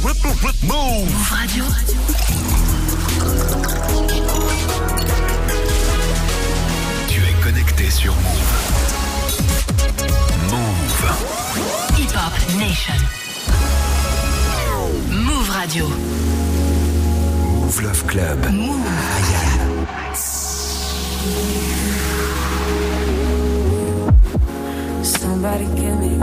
[0.00, 1.64] Move Radio.
[7.08, 8.22] Tu es connecté sur Move.
[10.50, 11.10] Move.
[11.98, 12.94] Hip Hop Nation.
[15.10, 15.88] Move Radio.
[17.60, 18.38] Move Love Club.
[18.52, 18.86] Move.
[25.02, 26.20] Somebody give me,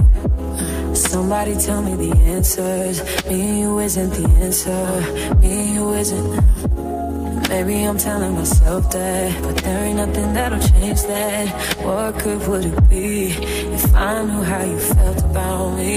[0.95, 3.03] somebody tell me the answers.
[3.25, 5.35] Me and you isn't the answer.
[5.39, 7.49] Me and you isn't.
[7.49, 11.47] Maybe I'm telling myself that, but there ain't nothing that'll change that.
[11.83, 15.95] What good would it be if I knew how you felt about me?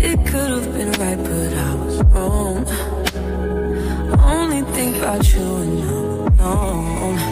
[0.00, 2.66] It could have been right, but I was wrong.
[4.20, 7.27] Only think about you and I'm alone.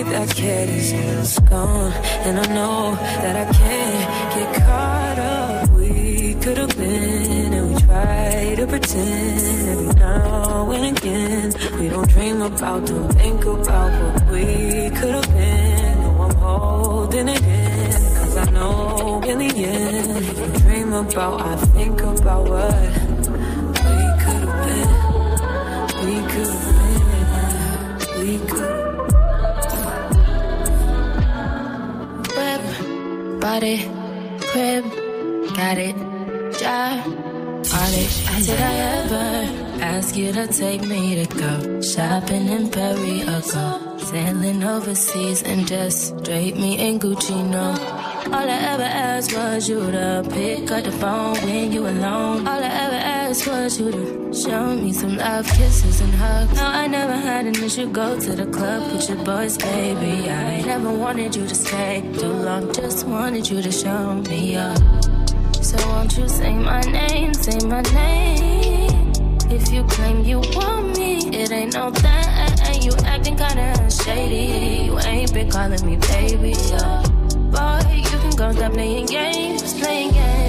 [0.00, 1.92] That cared is gone,
[2.26, 5.70] and I know that I can't get caught up.
[5.70, 11.52] We could have been, and we try to pretend every now and again.
[11.78, 16.00] We don't dream about, don't think about what we could have been.
[16.02, 21.56] No, I'm holding it in, cause I know in the end, you dream about, I
[21.56, 23.01] think about what
[33.52, 34.84] Whip, it, crib,
[35.54, 35.94] got it,
[36.58, 38.46] job, on it.
[38.46, 43.98] Did I ever ask you to take me to go shopping in Paris or go
[43.98, 47.46] sailing overseas and just drape me in Gucci?
[47.50, 47.72] No.
[48.32, 52.48] All I ever asked was you to pick up the phone when you alone.
[52.48, 56.54] All I ever asked was you to show me some love, kisses and hugs.
[56.56, 57.90] No, I never had an issue.
[57.90, 60.30] Go to the club with your boys, baby.
[60.30, 62.72] I never wanted you to stay too long.
[62.72, 64.78] Just wanted you to show me up.
[65.62, 69.12] So won't you say my name, say my name?
[69.50, 71.92] If you claim you want me, it ain't no.
[72.64, 74.86] And you acting kinda shady.
[74.86, 76.54] You ain't been calling me baby.
[76.70, 77.02] Yeah.
[77.52, 80.41] Boy, you can go stop playing games, playing games.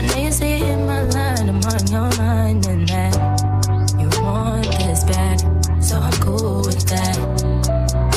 [0.00, 3.14] I know you see it in my line, I'm on your mind, and that
[4.00, 5.38] you want this back.
[5.82, 7.18] So I'm cool with that.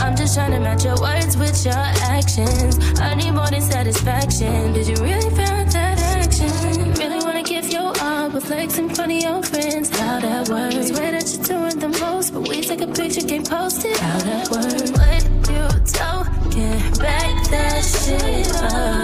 [0.01, 2.79] I'm just trying to match your words with your actions.
[3.01, 4.71] I need more than satisfaction.
[4.71, 6.93] Did you really feel that action?
[6.93, 9.89] Really wanna give your all, but flex in front of your friends.
[9.99, 10.87] How that works?
[10.87, 13.97] Swear that you're doing the most, but we take a picture, can't post it.
[13.97, 14.89] How that works?
[14.89, 15.21] What
[15.51, 16.79] you talking?
[17.03, 19.02] Back that shit up.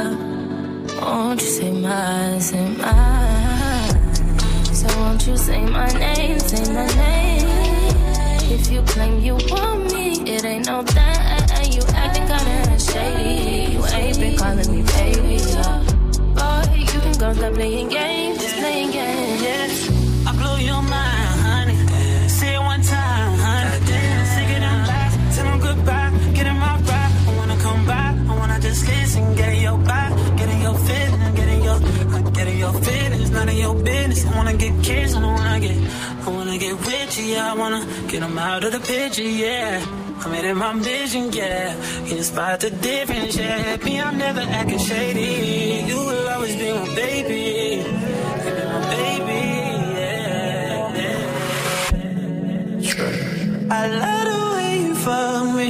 [1.10, 4.14] Won't you say mine, say mine?
[4.80, 7.48] So won't you say my name, say my name?
[8.56, 11.68] If you claim you want me, it ain't no that.
[11.74, 13.74] You acting kinda shady.
[13.74, 15.38] You ain't been calling me baby.
[16.38, 19.90] Boy, you can go stop playing games, playing games.
[20.28, 21.76] I blow your mind, honey.
[22.30, 23.80] Say it one time, honey.
[24.34, 26.12] Sick of them lies, tell goodbye.
[26.36, 28.16] Get in my ride, I wanna come back.
[28.30, 29.29] I wanna just listen,
[33.40, 34.26] none of your business.
[34.26, 35.78] I wanna get kids, I wanna get,
[36.26, 37.52] I wanna get with you, yeah.
[37.52, 39.86] I wanna get them out of the picture, yeah.
[40.24, 41.74] I made it my vision, yeah.
[42.06, 43.78] You spot the difference, yeah?
[43.86, 45.86] Me, I'm never acting shady.
[45.90, 47.44] You will always be my baby.
[48.44, 49.42] You be my baby,
[50.00, 51.00] yeah.
[51.00, 51.38] yeah.
[53.80, 55.68] I love the way you fuck me.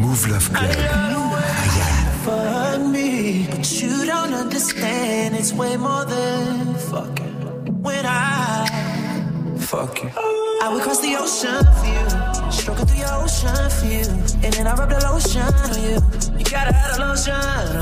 [0.00, 3.08] Mouv' Love I love the way you fuck me.
[3.50, 3.91] But you don't
[4.42, 7.82] understand, it's way more than fucking.
[7.82, 8.66] When I
[9.58, 10.10] fuck you,
[10.62, 12.06] I would cross the ocean for you.
[12.50, 14.06] Stroke it through your ocean for you.
[14.44, 15.96] And then I rub the lotion on you.
[16.38, 17.34] You gotta have the lotion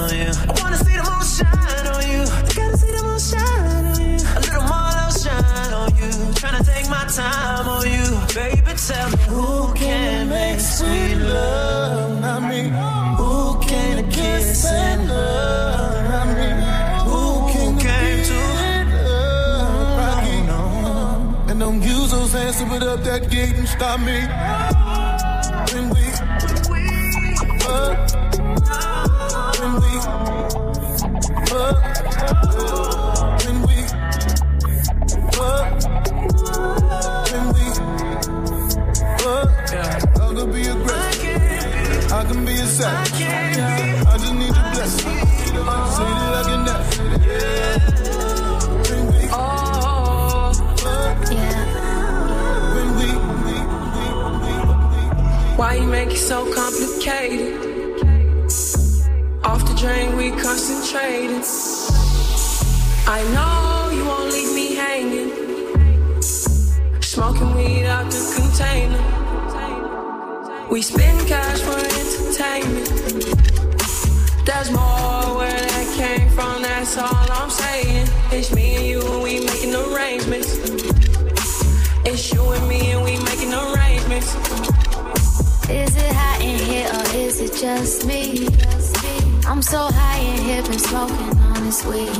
[0.02, 0.30] on you.
[0.48, 2.22] I wanna see the moon shine on you.
[2.28, 4.18] I gotta see the moon shine on you.
[4.36, 6.10] A little more lotion on you.
[6.40, 8.06] Tryna take my time on you.
[8.34, 12.22] Baby, tell me who can make sweet love?
[12.22, 12.70] I mean,
[13.18, 15.69] who can kiss and love?
[22.70, 24.18] Put up that gate and stop me.
[25.72, 26.02] When we
[27.58, 27.96] fuck,
[29.58, 29.92] when we
[31.50, 31.76] fuck,
[33.42, 33.76] when we
[35.34, 35.66] fuck,
[37.30, 37.64] when we
[39.18, 39.50] fuck.
[39.74, 43.22] I could be aggressive, I can be a savage.
[43.22, 45.18] I just need your blessing.
[45.96, 46.98] Say that I can dance.
[46.98, 48.09] When
[55.60, 57.52] Why you make it so complicated?
[59.44, 61.44] Off the drain, we concentrated.
[63.06, 66.22] I know you won't leave me hanging.
[67.02, 69.02] Smoking weed out the container.
[70.70, 72.88] We spend cash for entertainment.
[74.46, 78.08] There's more where that came from, that's all I'm saying.
[78.32, 80.56] It's me and you, and we making arrangements.
[82.06, 84.69] It's you and me, and we making arrangements.
[85.70, 88.48] Is it hot in here or is it just me?
[89.46, 92.10] I'm so high in here, been smoking on this weed.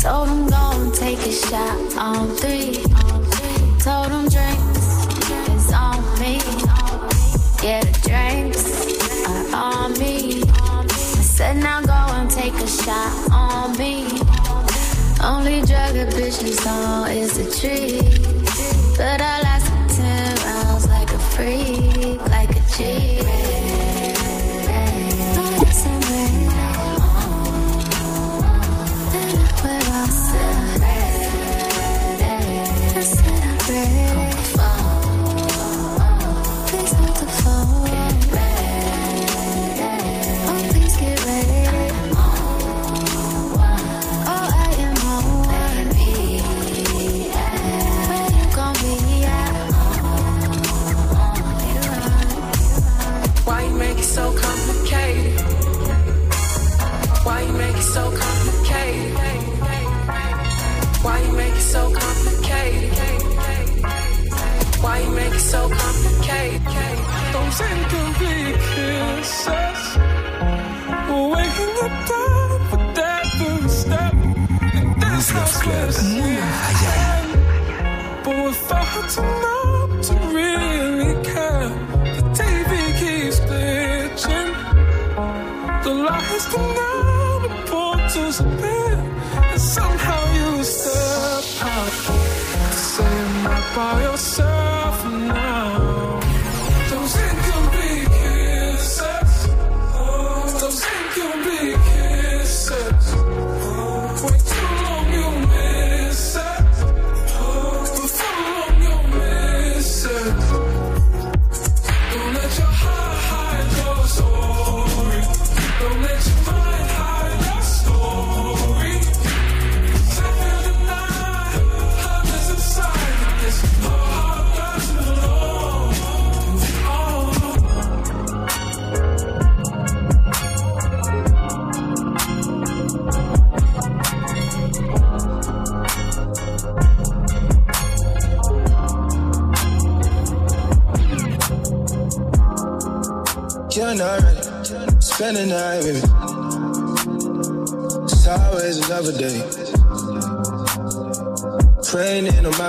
[0.00, 2.82] Told him go and take a shot on three.
[3.78, 4.86] Told him drinks
[5.54, 6.40] is on me.
[7.62, 8.64] Yeah, the drinks
[9.28, 10.42] are on me.
[10.42, 14.06] I said now go and take a shot on me.
[15.22, 18.00] Only drug a bitch is on is a tree.
[18.96, 21.89] But I lasted 10 rounds like a freak,
[22.80, 23.09] like
[93.80, 94.09] I'm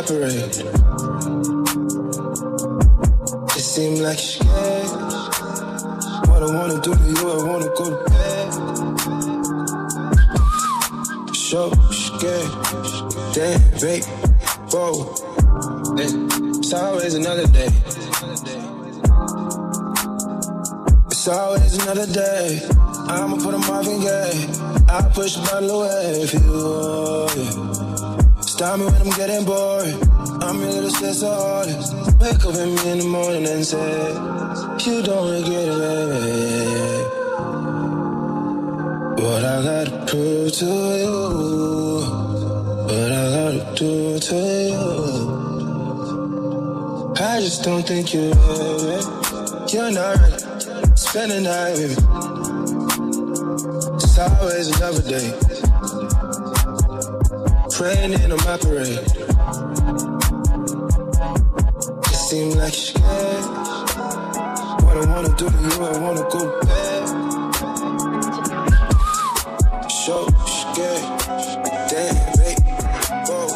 [0.01, 0.07] My.
[3.55, 4.89] It seems like you're scared.
[6.27, 8.49] What I wanna do to you, I wanna go to bed.
[11.35, 12.51] So scared.
[13.35, 14.03] Damn, babe.
[14.71, 15.13] Whoa.
[15.99, 17.69] It's always another day.
[21.11, 22.59] It's always another day.
[23.07, 24.47] I'ma put a Marvin Gaye.
[24.89, 27.90] I'll push the bottle away if you oh, want it.
[28.61, 29.85] Stop me when I'm getting bored.
[30.43, 31.95] I'm your little sister artist.
[32.19, 34.13] Wake up in me in the morning and say,
[34.85, 37.01] You don't regret it, baby.
[39.23, 40.65] What I gotta prove to
[41.01, 41.17] you.
[42.85, 44.35] What I gotta do to
[44.69, 44.85] you.
[47.17, 49.05] I just don't think you're ready.
[49.73, 50.37] You're not ready.
[50.95, 52.05] Spend the night with me.
[53.95, 55.40] It's always another day.
[57.81, 58.99] Praying in on my parade.
[62.05, 63.45] It seems like you're scared.
[64.83, 67.07] What I wanna do to you, I wanna go bed.
[69.89, 71.05] So scared.
[71.89, 72.61] Damn, babe.
[73.25, 73.47] Whoa.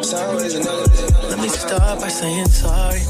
[0.00, 1.28] It's always another day.
[1.28, 3.02] Let me start by saying sorry.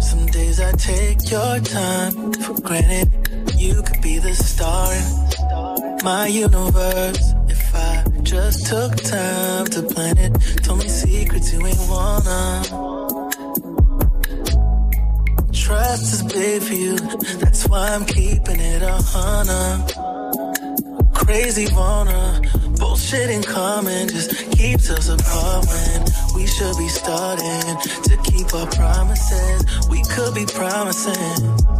[0.00, 3.17] Some days I take your time for granted.
[6.08, 7.34] My universe.
[7.48, 10.32] If I just took time to plan it,
[10.64, 12.46] told me secrets you ain't wanna.
[15.52, 16.96] Trust is big for you,
[17.42, 20.08] that's why I'm keeping it a hundred
[21.28, 22.40] crazy wanna
[22.78, 26.00] bullshit in common just keeps us apart when
[26.36, 27.68] we should be starting
[28.08, 29.58] to keep our promises
[29.90, 31.77] we could be promising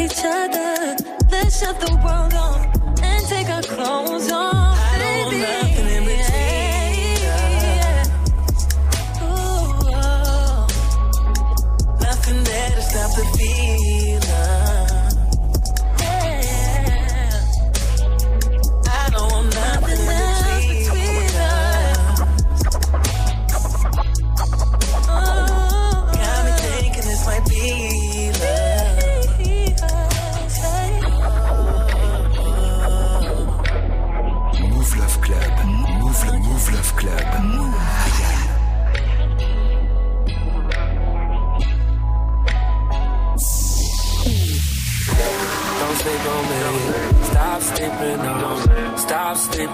[0.00, 0.96] Each other.
[1.30, 4.61] Let's shut the world on and take our clothes off.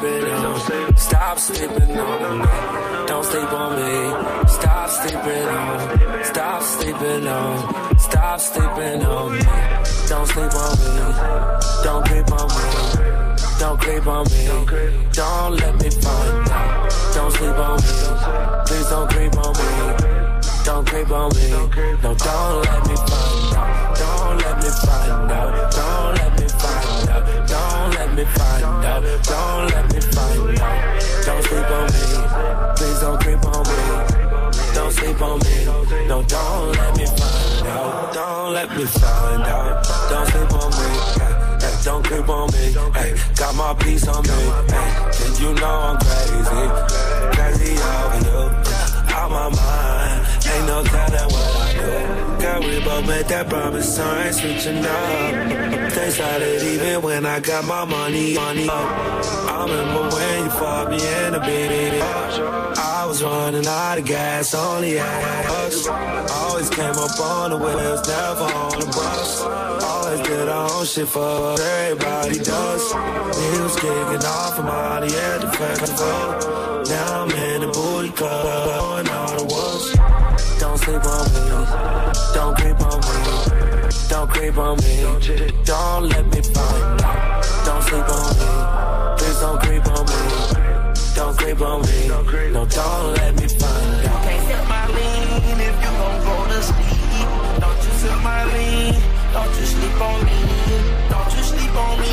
[0.01, 0.97] Sleeping on.
[0.97, 2.47] Stop sleeping on me.
[3.07, 4.49] Don't sleep on me.
[4.49, 6.25] Stop sleeping on.
[6.25, 7.99] Stop sleeping on.
[7.99, 9.41] Stop sleeping on me.
[10.09, 11.49] Don't sleep on me.
[11.85, 12.65] Don't creep on me.
[13.59, 14.47] Don't creep on me.
[15.13, 16.95] Don't let me find out.
[17.15, 17.93] Don't sleep on me.
[18.67, 19.69] Please don't creep on me.
[20.65, 21.51] Don't creep on me.
[22.03, 23.97] No, don't let me find out.
[23.99, 25.73] Don't let me find out.
[25.73, 26.28] Don't let
[28.19, 29.03] me find out.
[29.23, 31.25] Don't let me find out.
[31.25, 32.03] Don't sleep on me.
[32.77, 33.79] Please don't creep on me.
[34.75, 35.57] Don't sleep on me.
[36.09, 38.15] No, don't let me find out.
[38.15, 39.85] Don't let me find out.
[40.11, 40.89] Don't sleep on me.
[41.85, 42.65] Don't creep on me.
[42.99, 44.41] Hey, got my piece on me.
[44.75, 44.91] Hey,
[45.25, 46.65] and you know I'm crazy.
[47.37, 48.41] Crazy over you.
[49.15, 50.27] Out my mind.
[50.53, 52.18] Ain't no telling what I do.
[52.39, 53.99] We both made that promise.
[53.99, 55.93] I ain't switching up.
[55.95, 58.75] They started even when I got my money, money up.
[58.75, 62.01] I remember when you fought me in the beat.
[62.79, 65.87] I was running out of gas, only had us.
[65.89, 69.41] Always came up on the wheels, never on the bus.
[69.83, 72.95] Always did our own shit for everybody does.
[72.95, 76.85] We was kicking off from out at the festival.
[76.89, 80.19] Now I'm in the booty club, going all the ones.
[80.61, 81.48] Don't sleep on me,
[84.09, 85.03] don't creep on me,
[85.65, 87.45] don't let me find out.
[87.65, 88.49] Don't sleep on me,
[89.19, 90.21] please don't creep on me,
[91.15, 94.23] don't creep on me, no, don't let me find out.
[94.25, 96.99] Can't sip my lean if you gon' go to sleep.
[97.61, 99.19] Don't you sip my lean.
[99.33, 100.39] Don't you sleep on me.
[101.11, 102.09] Don't you sleep on me.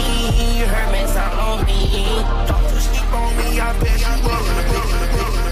[0.67, 1.79] Hermes out on me.
[2.47, 3.59] Don't you sleep on me.
[3.59, 5.44] I bet you will.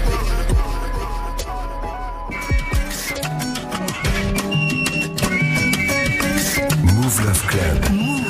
[7.16, 8.24] Mouv' Love Club.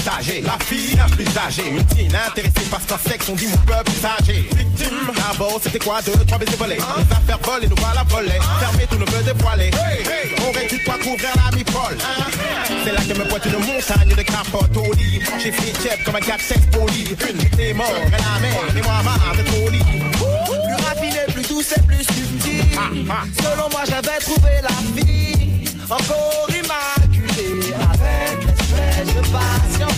[0.00, 1.70] Plus la fille la plus âgée.
[1.70, 4.48] Une teen intéressée par son sexe, on dit mon peuple plus âgé.
[4.56, 6.00] Victime, d'abord c'était quoi?
[6.02, 6.76] Deux, trois baisers volés.
[6.76, 8.38] Les affaires volées, nous voilà volés.
[8.60, 9.70] Fermé, tout ne peut dévoiler
[10.48, 11.98] Aurais-tu de quoi couvrir la mi-folle.
[12.84, 15.20] C'est là que me pointe une montagne de capotes au lit.
[15.38, 17.04] J'ai fait chef comme un 4-6 poli.
[17.10, 19.82] Une t'es mort, et la mer, et moi marre de trop lit.
[19.82, 22.64] Plus raffiné, plus douce et plus subtil.
[23.36, 27.74] Selon moi, j'avais trouvé la vie encore immaculée.
[27.92, 29.89] Avec l'espèce de passion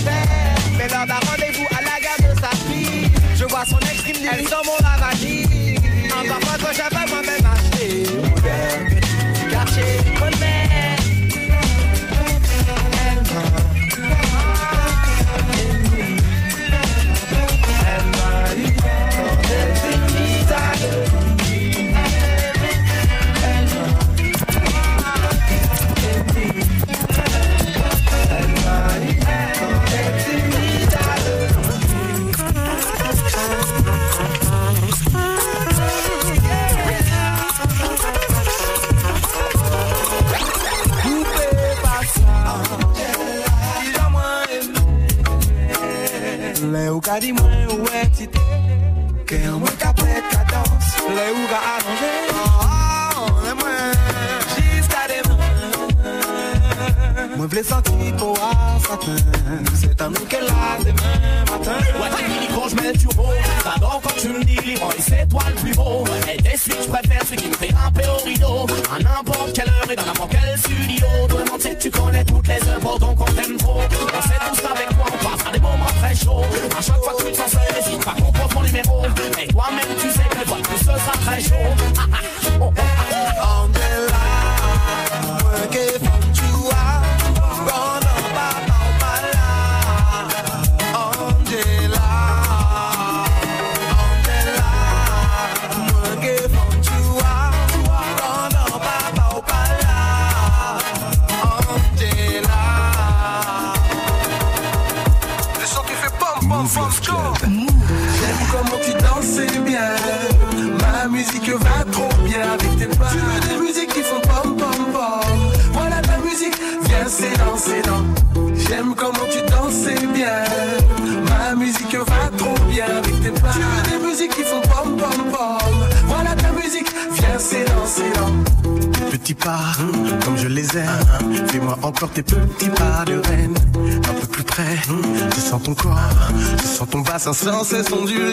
[137.43, 138.32] sans cesse onduler.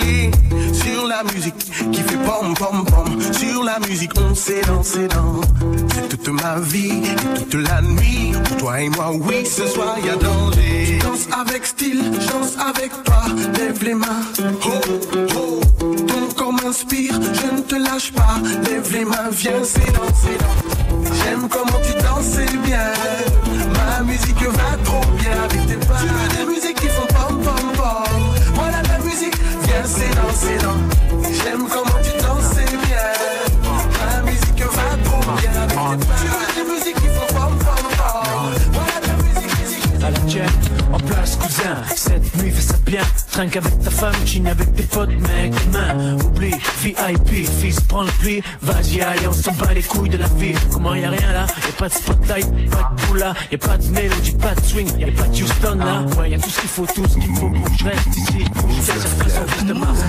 [48.62, 50.54] Vas-y, allez, on s'en bat les couilles de la vie.
[50.72, 53.88] Comment y a rien là, y'a pas de spotlight, pas de boula Y'a pas de
[53.88, 56.04] mélodie, pas de swing, y'a pas de Houston là.
[56.18, 58.46] Ouais, y'a tout ce qu'il faut, tout ce qu'il faut je reste ici.
[58.82, 60.00] C'est la façon plus de Mars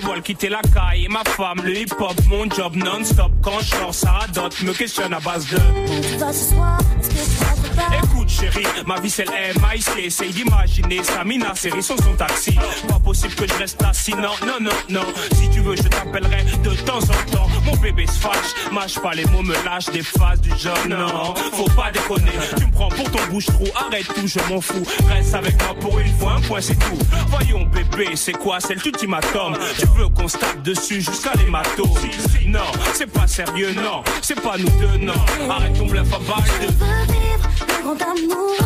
[0.00, 1.04] voiles, quitter la caille.
[1.04, 3.32] Et ma femme, le hip hop, mon job non-stop.
[3.42, 5.58] Quand je sors, ça radote, me questionne à base de.
[8.02, 12.56] Écoute chérie, ma vie c'est le MIC Essaye d'imaginer Samina série sur son taxi
[12.88, 16.44] Pas possible que je reste assis, non, non, non, non Si tu veux je t'appellerai
[16.62, 20.02] de temps en temps Mon bébé se fâche, mâche pas les mots, me lâche des
[20.02, 24.26] phases du genre Non, faut pas déconner, tu me prends pour ton bouche-trou Arrête tout,
[24.26, 26.98] je m'en fous, reste avec moi pour une fois, un point c'est tout.
[27.28, 31.88] Voyons bébé, c'est quoi, c'est l'ultimatum Tu veux qu'on se tape dessus jusqu'à l'hématome.
[32.46, 32.60] Non,
[32.94, 35.14] c'est pas sérieux, non, c'est pas nous deux, non.
[35.48, 36.66] Arrête ton bluff à balle de...
[36.66, 38.56] Je veux vivre le grand amour,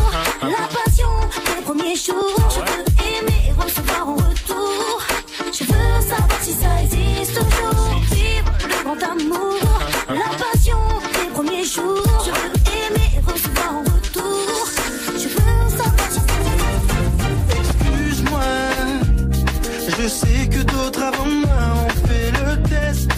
[0.41, 1.07] la passion
[1.45, 2.49] des premiers jours.
[2.49, 2.85] Je veux
[3.19, 5.01] aimer et recevoir en retour.
[5.53, 6.84] Je veux savoir si ça.
[8.95, 9.57] Vivre le grand amour,
[10.09, 10.77] la passion
[11.13, 12.03] des premiers jours.
[12.25, 14.67] Je veux aimer recevoir en retour.
[15.13, 16.09] Je veux savoir
[17.59, 18.41] Excuse-moi,
[19.99, 23.09] je sais que d'autres avant moi ont fait le test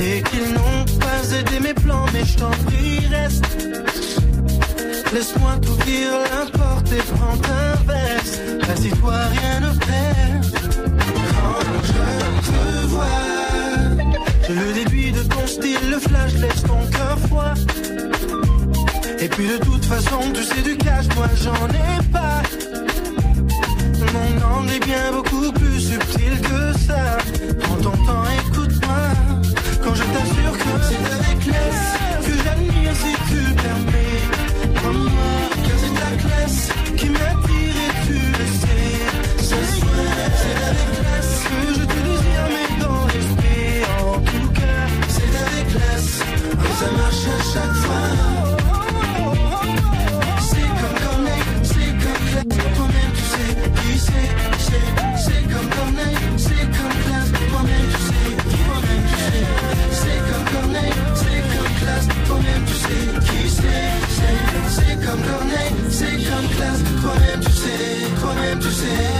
[0.00, 3.44] et qu'ils n'ont pas aidé mes plans, mais je t'en prie reste.
[5.12, 8.40] Laisse-moi t'ouvrir la porte et prends ta veste.
[8.72, 9.63] Assis-toi, rien
[19.20, 22.42] Et puis de toute façon, tu sais du cash, moi j'en ai pas.
[24.12, 26.73] Mon angle est bien beaucoup plus subtil que
[68.84, 69.13] sin.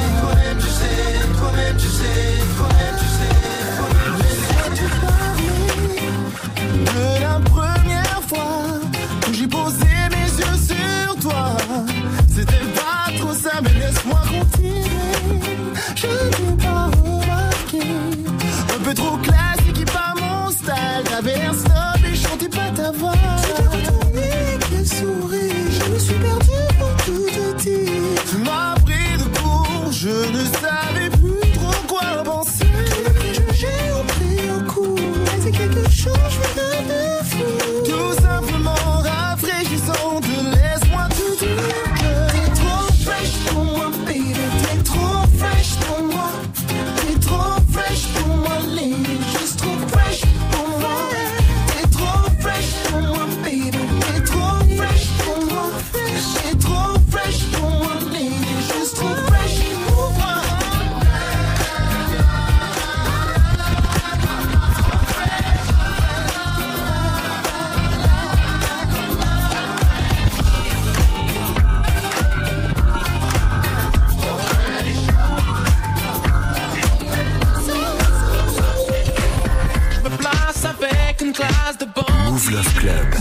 [82.34, 83.14] Move Love Club.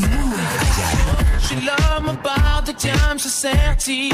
[1.40, 4.12] Je suis l'homme au bar de diam, je certifie.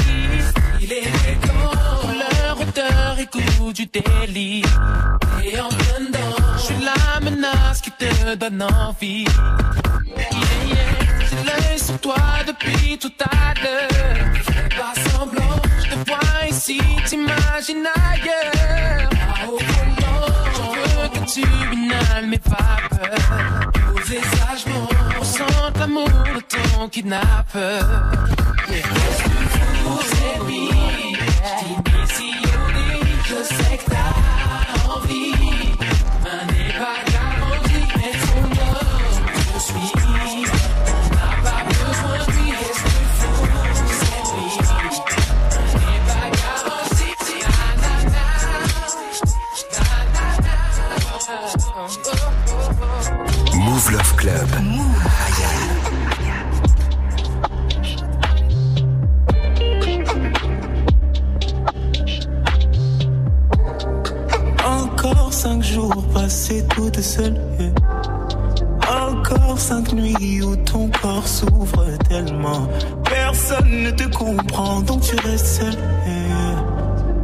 [0.78, 4.62] Il est couleur, odeur et goût du délit.
[5.42, 9.24] Et en dedans, je suis la menace qui te donne envie.
[10.04, 10.28] Yeah,
[10.66, 10.76] yeah.
[11.30, 14.32] J'ai l'œil sur toi depuis tout à l'heure.
[14.76, 19.08] Pas semblant, je te vois ici, t'imagines ailleurs.
[19.48, 23.79] Au je veux que tu inhales mes vapeurs
[24.10, 24.88] danser sagement.
[25.20, 25.44] On sent
[25.78, 26.08] l'amour
[26.48, 27.84] ton kidnappeur.
[53.90, 54.48] Love Club.
[64.64, 67.34] Encore cinq jours passés toute seule.
[68.88, 72.68] Encore cinq nuits où ton corps s'ouvre tellement.
[73.04, 75.74] Personne ne te comprend, donc tu restes seul.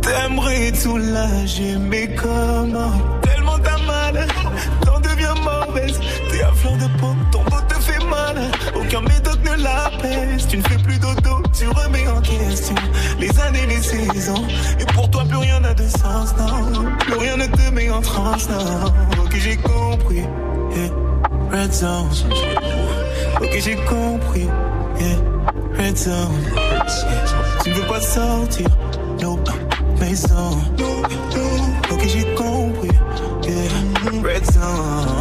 [0.02, 2.90] T'aimerais tout lâcher, mais comment
[6.72, 8.36] de peau, ton peau te fait mal.
[8.74, 10.46] Aucun médoc ne l'apaise.
[10.48, 12.74] Tu ne fais plus dodo, tu remets en question
[13.18, 14.44] les années, les saisons.
[14.80, 16.84] Et pour toi, plus rien n'a de sens, non.
[16.98, 18.86] Plus rien ne te met en transe, non.
[19.24, 20.24] Ok, j'ai compris.
[20.74, 20.90] yeah.
[21.52, 22.08] Red zone.
[23.40, 24.48] Ok, j'ai compris.
[25.00, 25.16] yeah.
[25.78, 26.44] Red zone.
[27.62, 28.66] Tu ne veux pas sortir.
[29.20, 29.48] Nope.
[30.00, 30.50] Maison.
[31.90, 32.90] Ok, j'ai compris.
[33.42, 34.22] Yeah.
[34.22, 35.15] Red zone.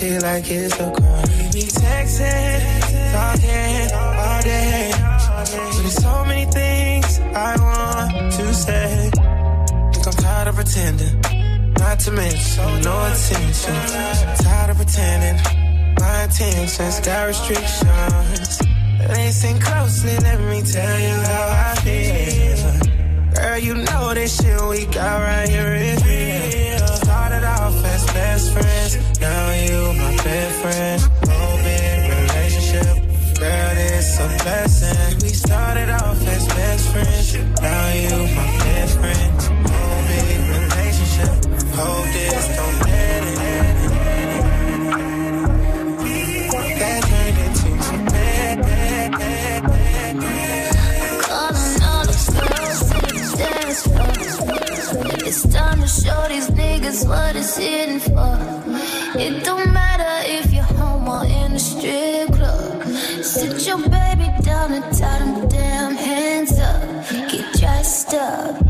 [0.00, 1.28] Guilty like it's a crime.
[1.52, 4.92] We be texting, talking all day.
[5.82, 9.10] There's so many things I want to say.
[9.92, 11.20] Think I'm tired of pretending.
[11.74, 13.74] Not to mention, no attention.
[14.42, 15.42] Tired of pretending.
[16.00, 18.62] My intentions got restrictions.
[19.06, 23.34] Listen closely, let me tell you how I feel.
[23.34, 26.69] Girl, you know this shit we got right here is real.
[28.40, 31.02] Best friends, now you my best friend.
[31.62, 32.96] Big relationship,
[33.38, 35.18] girl, it's a blessing.
[35.20, 39.36] We started off as best friends, now you my best friend.
[40.08, 41.36] Big relationship,
[41.76, 42.89] hope this don't
[56.90, 59.18] niggas what it's hitting for.
[59.18, 62.82] It don't matter if you're home or in the strip club.
[63.24, 67.08] Sit your baby down and tie them damn hands up.
[67.30, 68.62] Get dressed up.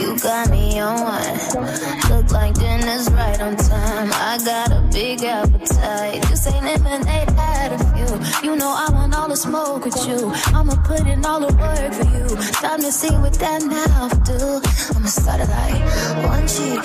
[0.00, 2.10] You got me on one.
[2.10, 4.10] Look like dinner's right on time.
[4.12, 6.22] I got a big appetite.
[6.28, 8.50] This ain't lemonade out of you.
[8.50, 10.32] You know I want all the smoke with you.
[10.54, 12.26] I'ma put in all the work for you.
[12.52, 14.60] Time to see what that mouth do.
[14.96, 15.82] I'ma start it like
[16.24, 16.82] one cheek,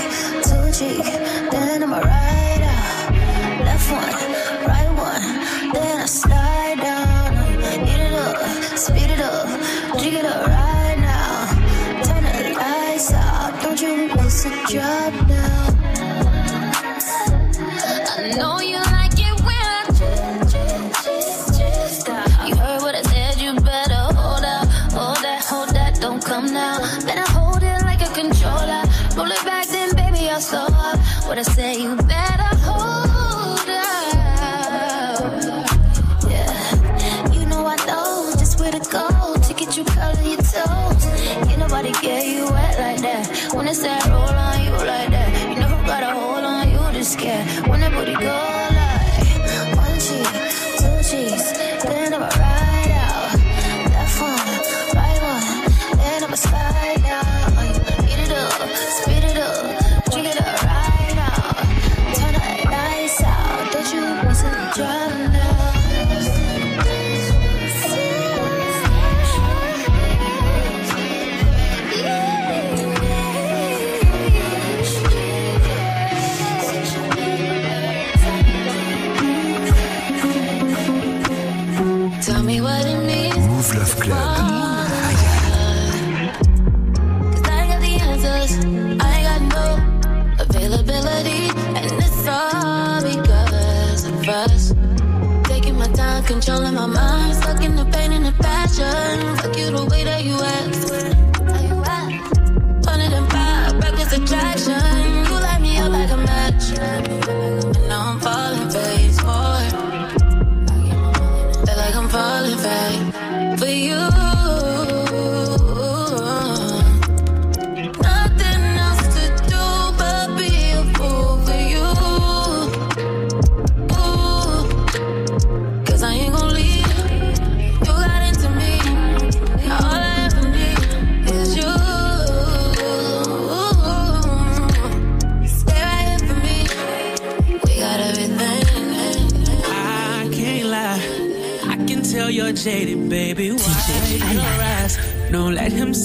[0.48, 1.06] two cheek,
[1.52, 3.12] then I'ma ride out.
[3.66, 7.32] Left one, right one, then I slide down.
[7.88, 9.48] Eat it up, speed it up,
[10.00, 12.04] drink it up right now.
[12.04, 15.11] Turn the lights out, don't you miss a drop
[31.32, 31.96] What I say, you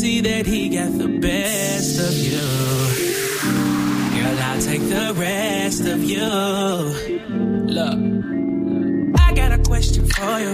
[0.07, 2.47] see that he got the best of you.
[4.15, 6.29] Girl, I'll take the rest of you.
[7.77, 7.99] Look,
[9.27, 10.53] I got a question for you.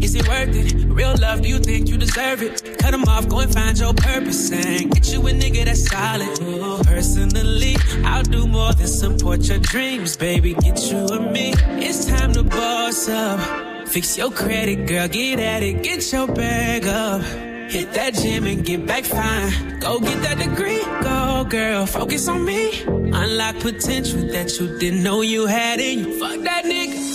[0.00, 0.74] Is it worth it?
[0.98, 2.78] Real love, do you think you deserve it?
[2.80, 6.84] Cut him off, go and find your purpose and get you a nigga that's solid.
[6.84, 10.54] Personally, I'll do more than support your dreams, baby.
[10.54, 11.54] Get you and me.
[11.86, 13.38] It's time to boss up.
[13.86, 17.22] Fix your credit, girl, get at it, get your bag up.
[17.68, 19.78] Hit that gym and get back fine.
[19.80, 22.82] Go get that degree, go girl, focus on me.
[22.86, 26.18] Unlock potential that you didn't know you had in you.
[26.20, 27.05] Fuck that nigga,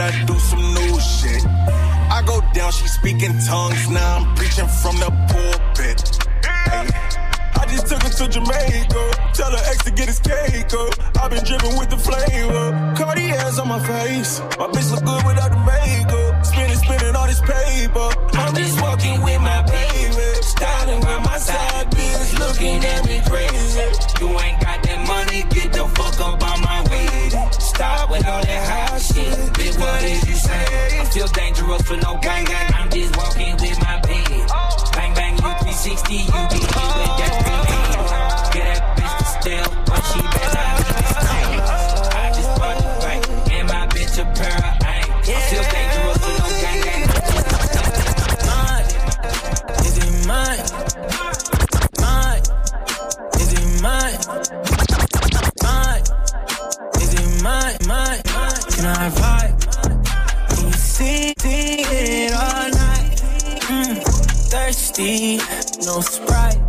[0.00, 1.44] I do some new shit.
[1.46, 3.88] I go down, she speaking tongues.
[3.90, 6.00] Now I'm preaching from the pulpit.
[6.46, 9.02] I just took her to Jamaica.
[9.34, 11.22] Tell her ex to get his cake up.
[11.22, 12.94] i been dripping with the flavor.
[12.96, 14.40] Cartier's on my face.
[14.58, 18.08] My bitch look good without the makeup spinning, spinning all this paper.
[18.32, 20.28] I'm just walking with my baby.
[20.42, 23.86] Styling by my side, bitch looking at me crazy.
[24.20, 26.85] You ain't got that money, get the fuck up on my.
[27.52, 29.34] Stop with all that high shit.
[29.54, 30.98] Bitch, what is you say?
[30.98, 32.46] I'm still dangerous for no gang.
[32.74, 34.42] I'm just walking with my baby.
[34.92, 37.45] Bang bang, you 360, you be with that
[64.96, 65.36] thirsty,
[65.84, 66.65] no sprite.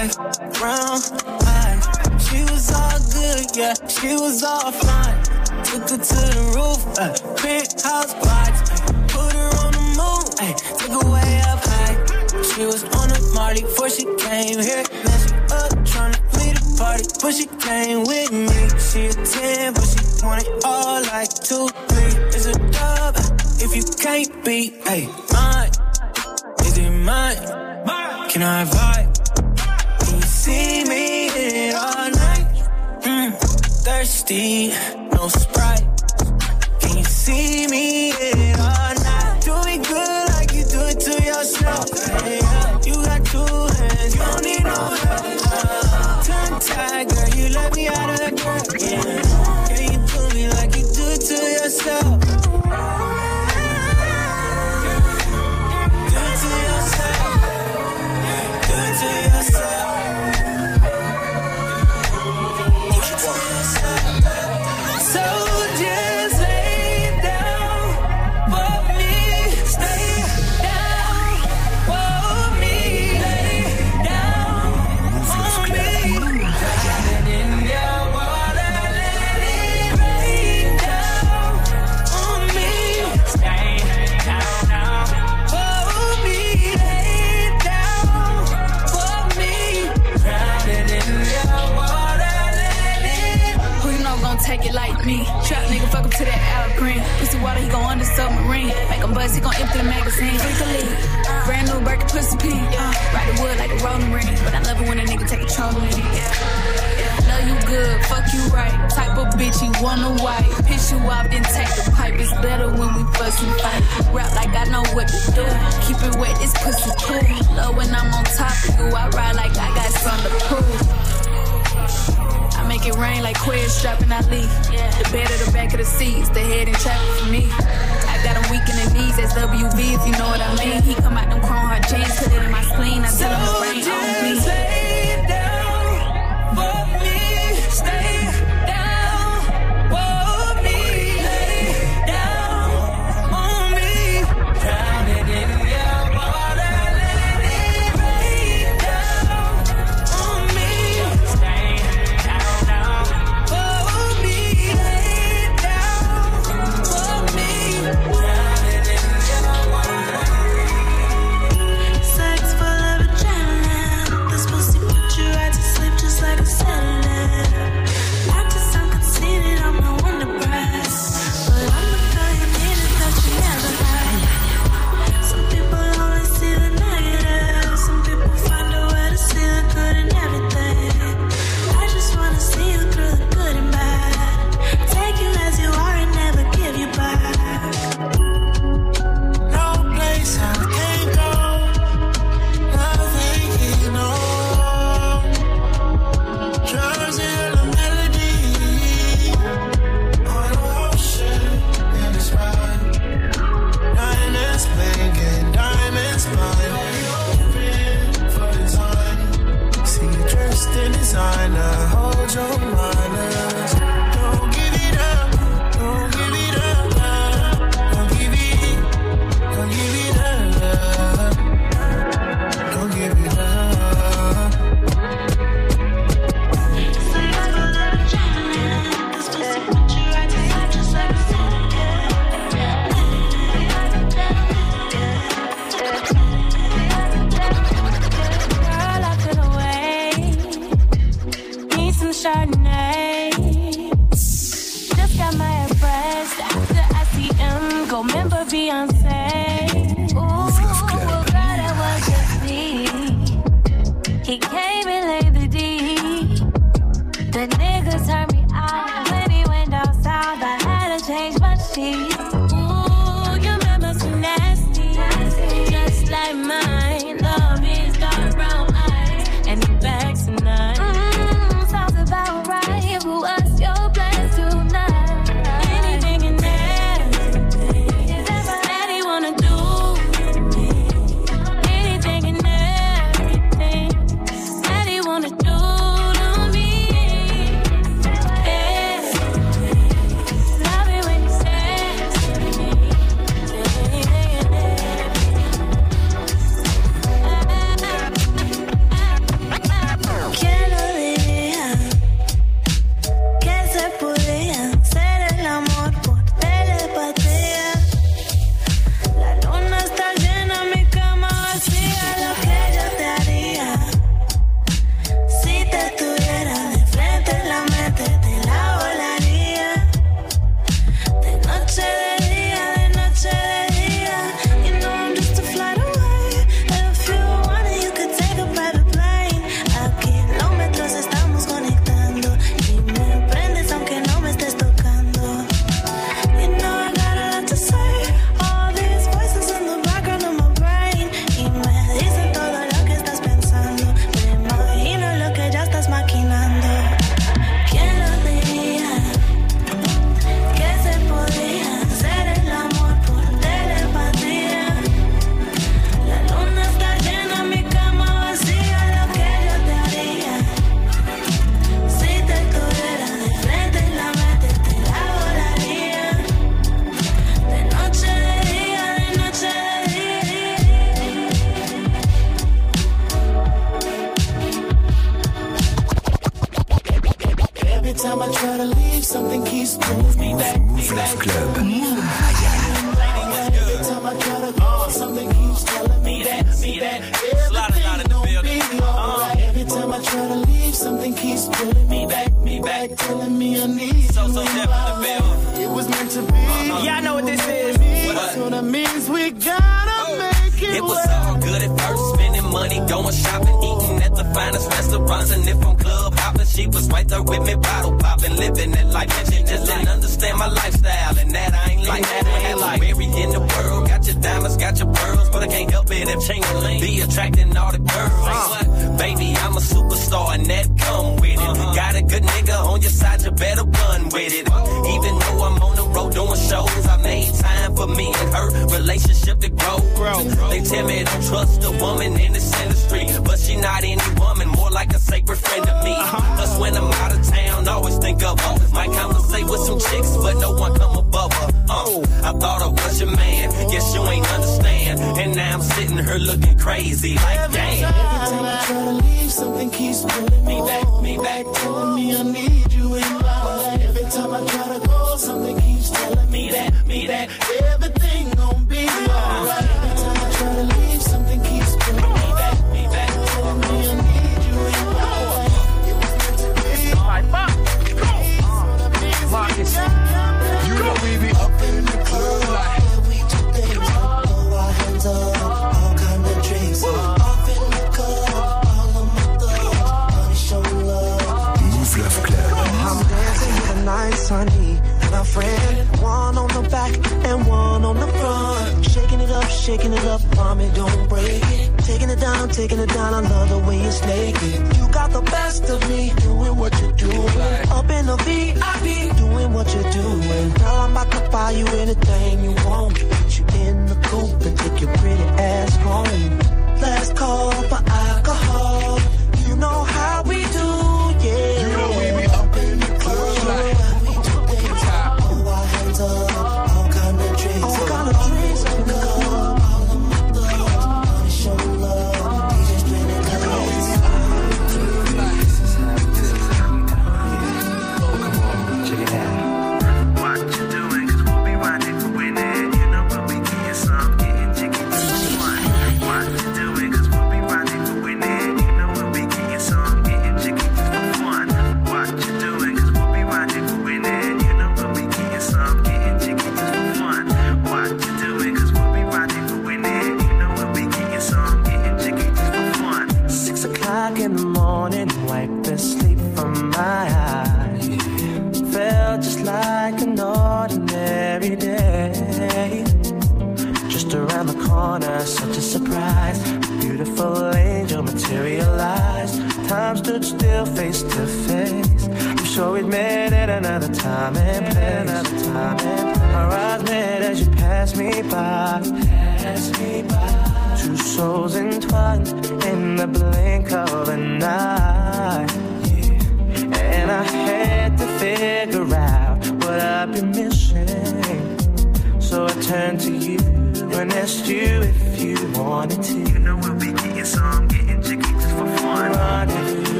[0.00, 0.16] life
[0.62, 1.02] round
[1.44, 1.80] mine.
[2.18, 5.18] She was all good, yeah, she was all fine.
[5.64, 8.60] Took her to the roof, uh, penthouse vibes.
[8.72, 11.96] Uh, put her on the moon, ay, took her way up high.
[12.50, 14.84] She was on a Marley before she came here.
[15.04, 18.60] Messed up trying to lead a party, but she came with me.
[18.88, 22.14] She a 10, but she wanted all like two, three.
[22.32, 25.70] It's a dub uh, if you can't beat, ay, mine.
[26.64, 27.36] Is it mine?
[28.30, 29.09] Can I vibe?
[30.40, 32.48] see me in all night.
[33.02, 33.30] Mm,
[33.84, 34.68] thirsty,
[35.12, 35.84] no sprite.
[36.80, 39.42] Can you see me in all night?
[39.44, 41.99] Do me good like you do it to yourself.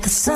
[0.00, 0.31] The sun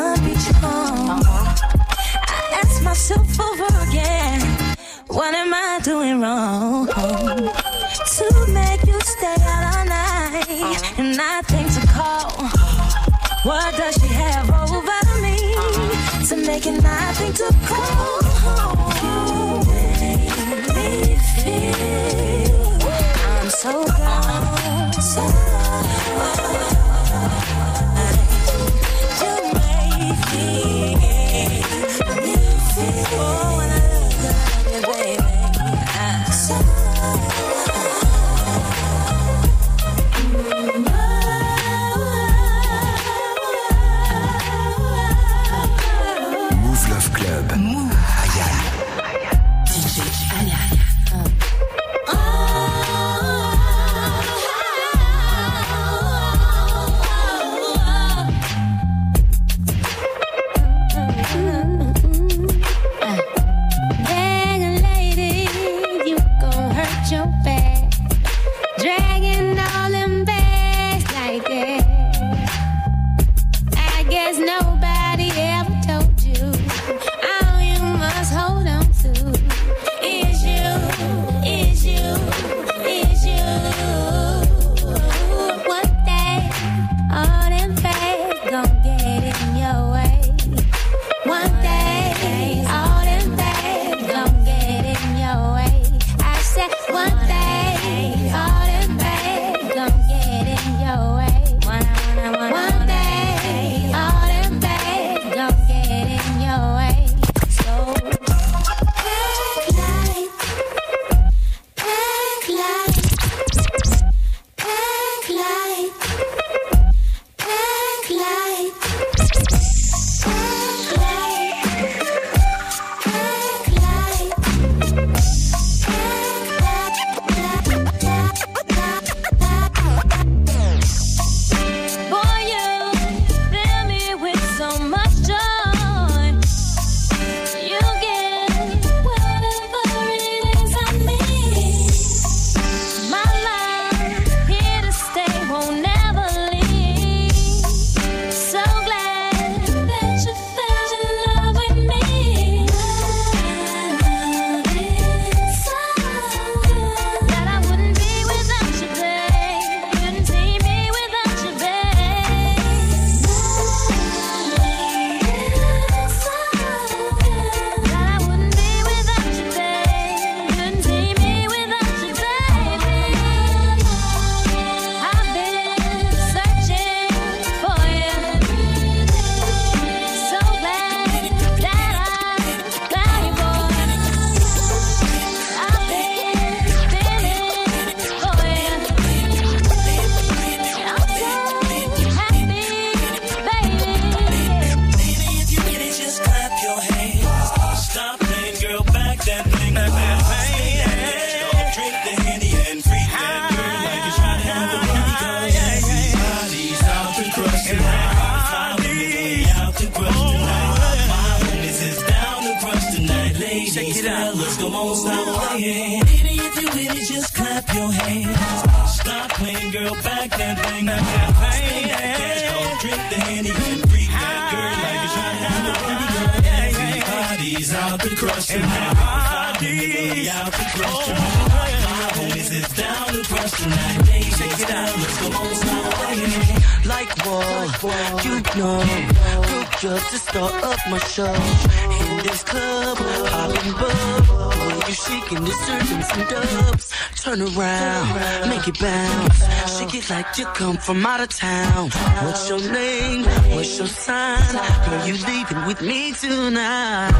[250.67, 251.91] come from out of town.
[252.25, 253.23] What's your name?
[253.55, 254.53] What's your sign?
[254.85, 257.13] Girl, you leaving with me tonight.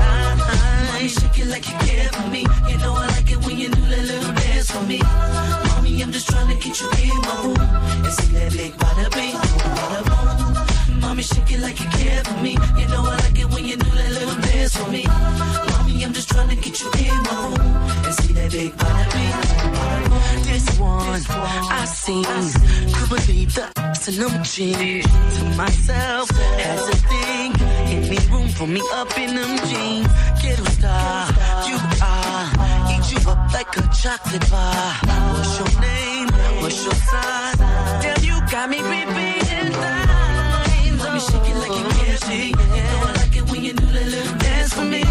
[0.87, 2.43] Mommy, shake it like you care for me.
[2.69, 4.99] You know I like it when you do that little dance for me.
[5.69, 7.61] Mommy, I'm just trying to get you in my room
[8.05, 9.37] and see that big bada bing,
[9.79, 11.01] bada boom.
[11.01, 12.56] Mommy, shake it like you care for me.
[24.17, 25.05] Jeans.
[25.37, 27.53] To myself, has a thing.
[27.93, 30.09] Any room for me up in them jeans?
[30.43, 31.29] Get a star,
[31.69, 32.47] you are.
[32.93, 34.93] Eat you up like a chocolate bar.
[35.33, 36.29] What's your name?
[36.63, 37.59] What's your sign?
[38.01, 40.99] Damn, you got me repeating lines.
[40.99, 42.49] Mommy, shake it like you for me.
[42.49, 45.05] You know I like it when you do that little dance for me.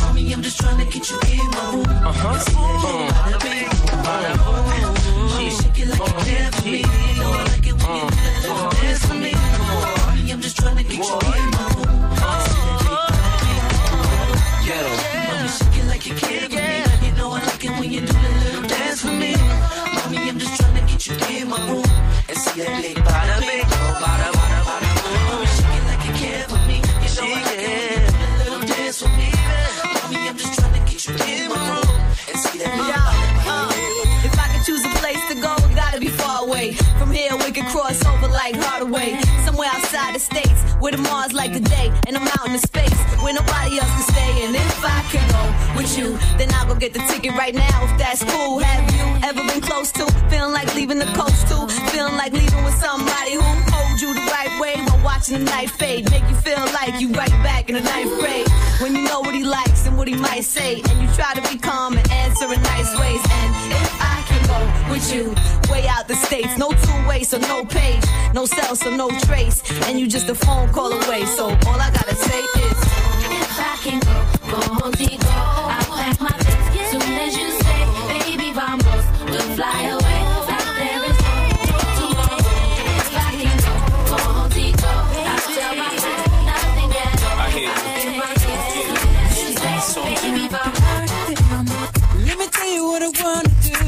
[0.00, 2.06] Mommy, I'm just trying to get you in my room.
[2.10, 2.38] Uh-huh.
[2.38, 3.27] See
[45.98, 47.84] you, then I'll go get the ticket right now.
[47.84, 51.66] If that's cool, have you ever been close to feeling like leaving the coast too?
[51.90, 53.42] Feeling like leaving with somebody who
[53.74, 57.10] hold you the right way while watching the night fade, make you feel like you
[57.12, 58.46] right back in the ninth grade
[58.80, 61.42] when you know what he likes and what he might say, and you try to
[61.50, 63.22] be calm and answer in nice ways.
[63.38, 65.34] And if I can go with you,
[65.72, 69.62] way out the states, no two ways, so no page, no cell, so no trace,
[69.86, 71.24] and you just a phone call away.
[71.26, 73.07] So all I gotta say is,
[73.58, 74.14] I can go,
[74.50, 75.26] go contigo.
[75.28, 80.20] I'll pack my things soon as you say, baby, vamos, we'll fly away.
[80.48, 82.40] Like there is no tomorrow.
[82.98, 83.72] If I can go,
[84.10, 84.92] go contigo.
[85.30, 87.38] I'll tell my friends nothing at all.
[87.38, 87.74] I hear you.
[87.74, 89.50] Pack my things soon as you
[89.92, 91.10] say, baby, vamos.
[92.26, 93.78] Let me tell you what I wanna do.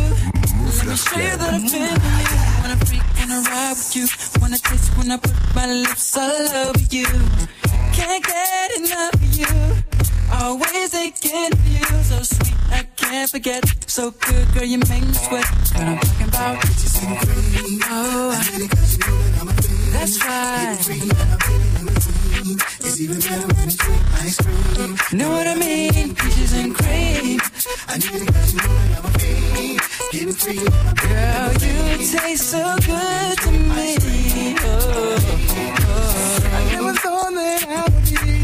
[0.76, 2.34] Let me show you that I feel believe.
[2.62, 4.06] Wanna freak, wanna ride with you.
[4.40, 7.06] Wanna taste when I put my lips all over you.
[8.10, 9.46] Can't get enough of you.
[10.32, 11.84] Always thinking of you.
[12.02, 13.62] So sweet, I can't forget.
[13.86, 15.46] So good, girl, you make me sweat.
[15.46, 16.58] What I'm talking about.
[17.88, 18.32] Oh,
[19.92, 22.19] that's right.
[22.42, 24.96] It's even better when it's with ice cream.
[25.12, 26.14] Know what I mean?
[26.14, 27.38] Peaches and cream.
[27.86, 29.80] I need it cause you know that I'm a fiend.
[30.10, 30.56] Getting free.
[31.04, 33.96] Girl, you taste so good to me.
[34.58, 35.18] Oh,
[35.84, 36.40] oh.
[36.52, 38.39] I never thought that I would be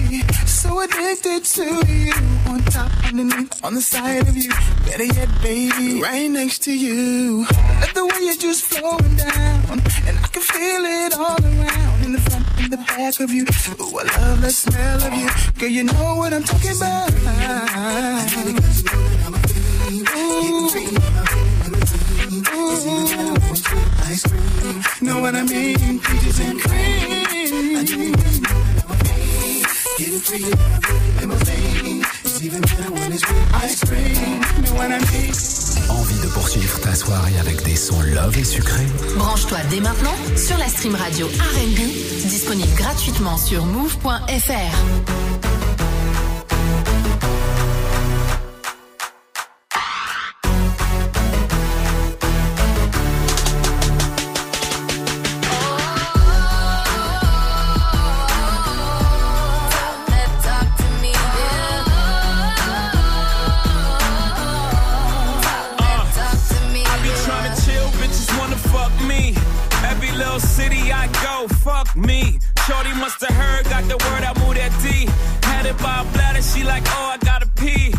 [0.56, 2.12] so addicted to you.
[2.48, 4.50] On top, underneath, on the side of you.
[4.86, 7.46] Better yet, baby, right next to you.
[7.80, 12.04] Let the way you're just flowing down, and I can feel it all around.
[12.04, 13.44] In the front, in the back of you.
[13.44, 15.28] Ooh, I love the smell of you.
[15.58, 17.12] Girl, you know what I'm talking about.
[24.08, 24.82] Ice cream.
[25.02, 26.00] Know what I mean?
[26.00, 28.65] Peaches and cream.
[29.98, 30.44] Getting free.
[31.22, 32.02] In my vein.
[32.24, 34.40] It's even better when it's with ice cream.
[34.62, 35.32] Know what I mean?
[35.88, 38.86] Envie de poursuivre ta soirée avec des sons love et sucrés?
[39.16, 45.25] Branche-toi dès maintenant sur la stream radio R&B, disponible gratuitement sur move.fr.
[71.76, 72.38] fuck me.
[72.66, 75.06] Shorty must have heard, got the word, I moved that D.
[75.48, 77.92] Had it by a bladder, she like, oh, I gotta pee.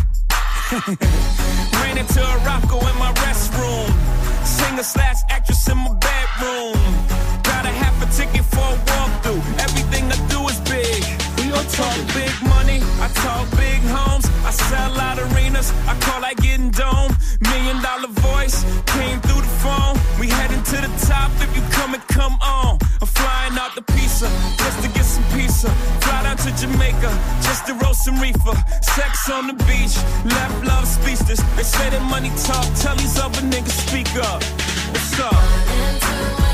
[1.80, 3.90] Ran into a rocko in my restroom.
[4.44, 6.78] Singer slash actress in my bedroom.
[7.50, 9.42] Got a half a ticket for a walkthrough.
[9.66, 11.02] Everything I do is big.
[11.38, 14.26] We all talk big money, I talk big homes.
[14.48, 17.12] I sell out arenas, I call like getting dome.
[17.50, 18.58] Million dollar voice
[18.94, 19.94] came through the phone.
[20.18, 22.78] We heading to the top if you come and come on
[24.18, 25.70] pizza, just to get some pizza.
[26.00, 27.10] Fly out to Jamaica,
[27.42, 28.54] just to roast some reefer.
[28.82, 31.40] Sex on the beach, left love speechless.
[31.56, 34.42] They say that money talk, tell these other niggas speak up.
[34.92, 36.47] What's up?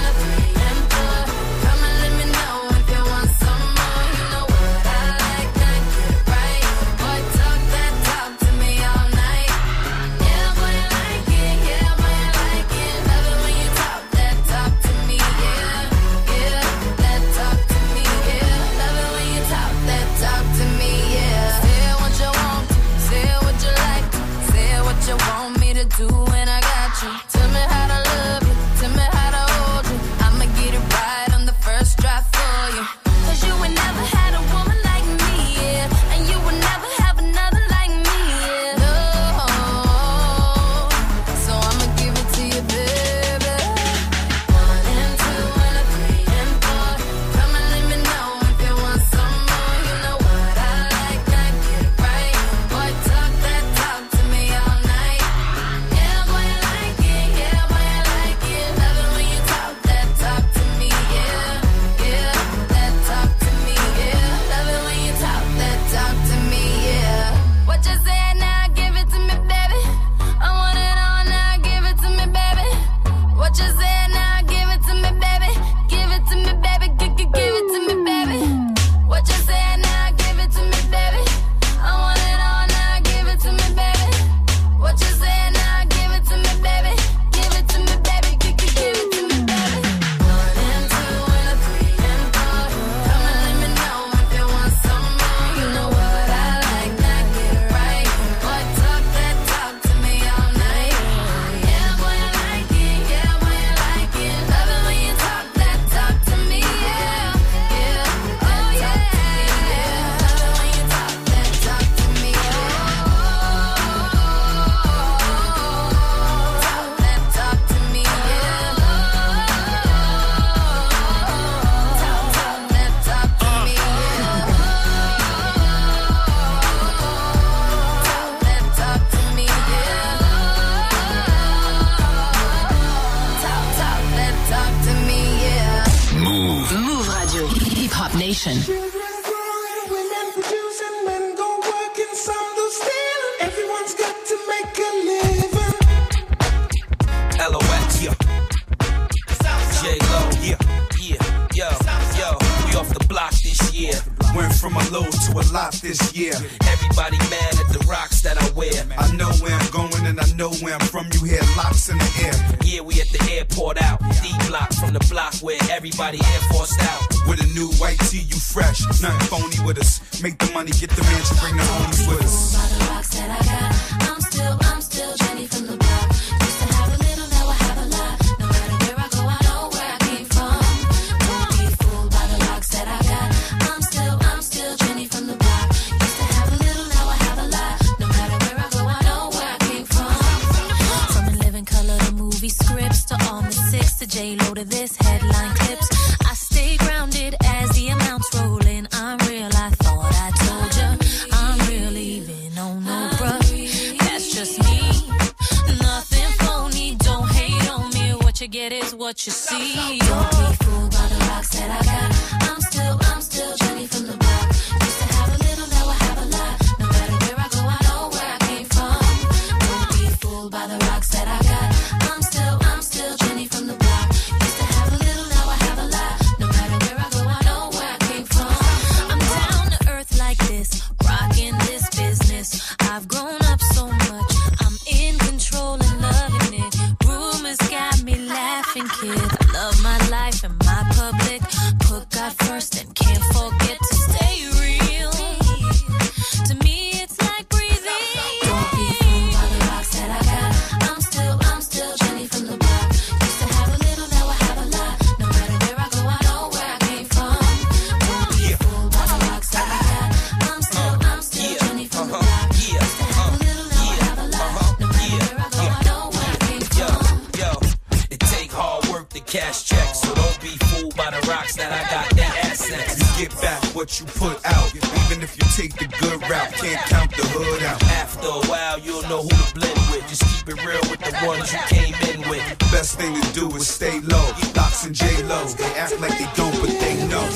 [273.85, 274.75] what you put out.
[274.75, 277.83] Even if you take the good route, can't count the hood out.
[278.01, 280.09] After a while, you'll know who to blend with.
[280.09, 282.43] Just keep it real with the ones you came in with.
[282.73, 284.27] Best thing to do is stay low.
[284.57, 287.29] Lox and J Lo, they act like they don't, but they know.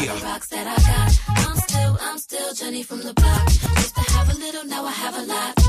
[0.00, 0.16] Yeah.
[0.24, 3.44] I'm still, I'm still Jenny from the block.
[3.50, 5.59] Used to have a little, now I have a lot.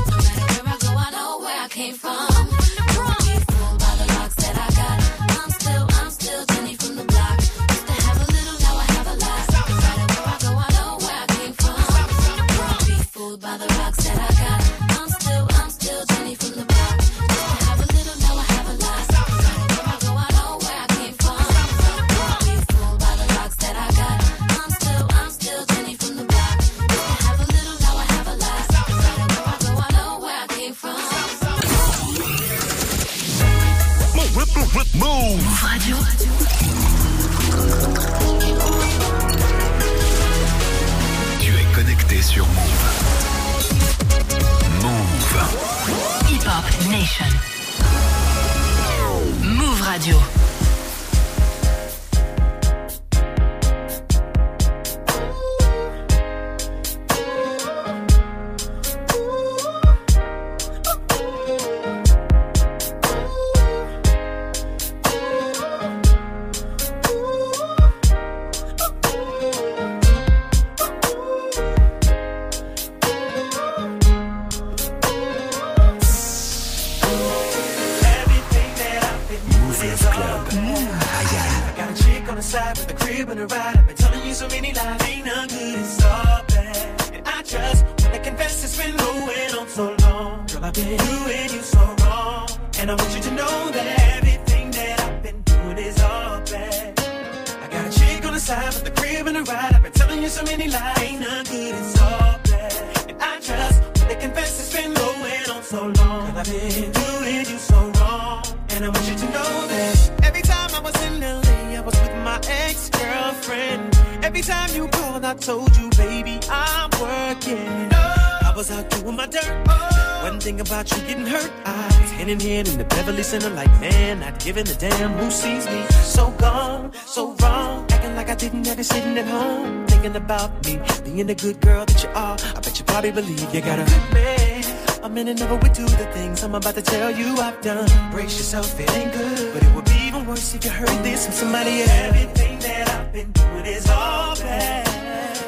[124.52, 125.82] giving a damn who sees me.
[126.02, 130.78] So gone, so wrong, acting like I didn't ever sitting at home, thinking about me,
[131.04, 132.36] being the good girl that you are.
[132.56, 134.64] I bet you probably believe you got a good man.
[135.02, 137.88] I'm in another with two the things I'm about to tell you I've done.
[138.10, 141.24] Brace yourself, it ain't good, but it would be even worse if you heard this
[141.24, 141.90] from somebody else.
[141.90, 144.86] Everything that I've been doing is all bad.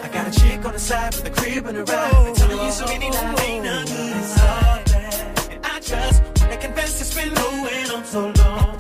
[0.03, 2.25] I got a chick on the side with a crib and a ride.
[2.25, 4.17] Been telling you so many lies, ain't no good.
[4.17, 8.74] It's all bad, and I just wanna confess it's been low and I'm so long.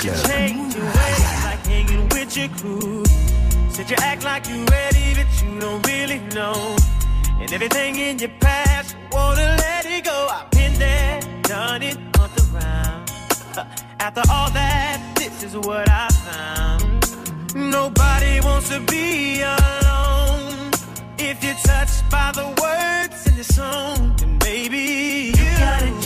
[0.00, 0.16] club.
[1.44, 3.04] Like hanging with your crew.
[3.70, 6.76] Said you act like you ready, but you don't really know.
[7.40, 10.28] And everything in your past, you wanna let it go.
[10.30, 13.10] I've been there, done it, on the round.
[14.00, 16.90] After all that, this is what I found.
[17.54, 20.70] Nobody wants to be alone.
[21.18, 25.99] If you're touched by the words in the song, then maybe you, you got it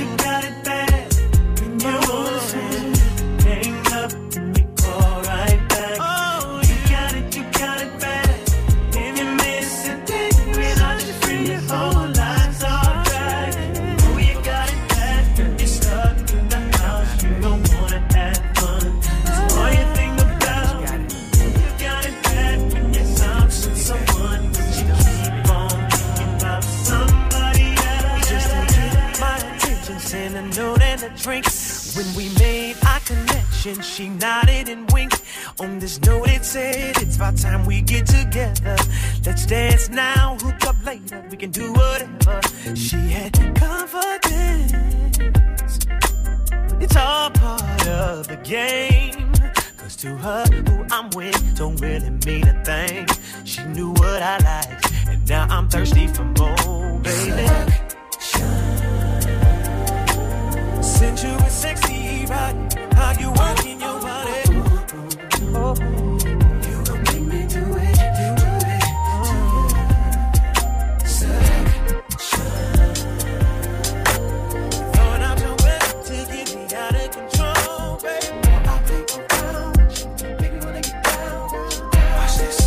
[33.72, 35.22] she nodded and winked.
[35.58, 38.76] On this note, it said, It's about time we get together.
[39.24, 41.24] Let's dance now, hook up later.
[41.30, 42.42] We can do whatever.
[42.74, 44.72] She had confidence.
[46.78, 49.32] It's all part of the game.
[49.78, 53.06] Cause to her, who I'm with don't really mean a thing.
[53.44, 57.48] She knew what I liked, and now I'm thirsty for more, baby.
[60.82, 62.73] Sensuous, sexy, right?
[63.14, 64.42] How you working your body?
[66.68, 68.28] You gon' make me do it, do
[68.66, 68.84] it.
[74.92, 78.28] Throwing out your way to get me out of control, baby.
[78.66, 79.76] I think around,
[80.40, 81.52] make me wanna get down.
[82.16, 82.58] Watch this.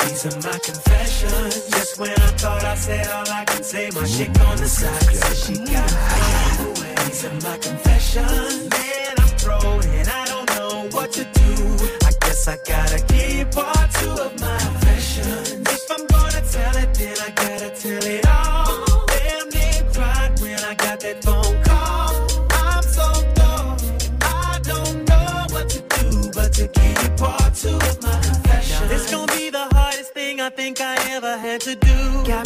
[0.00, 1.54] These are my confessions.
[1.70, 5.02] Just when I thought I said all I can say, my chick on the side
[5.02, 6.15] said she got.
[7.16, 8.68] These are my confessions.
[8.68, 11.86] Man, I'm thrown and I don't know what to do.
[12.04, 15.62] I guess I gotta give part two of my confession.
[15.62, 19.06] If I'm gonna tell it, then I gotta tell it all.
[19.06, 22.28] Damn, they cried when I got that phone call.
[22.50, 23.78] I'm so dumb.
[24.20, 28.82] I don't know what to do, but to you part two of my confession.
[28.82, 31.96] Now, this gonna be the hardest thing I think I ever had to do.
[32.26, 32.45] Got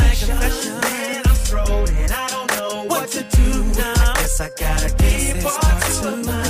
[0.25, 0.81] confessions.
[0.81, 3.93] Man, I'm thrown and I don't know what to do now.
[3.97, 6.40] I guess I gotta keep part two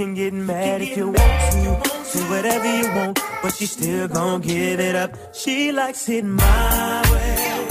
[0.00, 1.18] can get mad if you want
[1.52, 2.18] to.
[2.18, 5.10] Do whatever you want, but she still gon' give it up.
[5.34, 7.69] She likes it my way.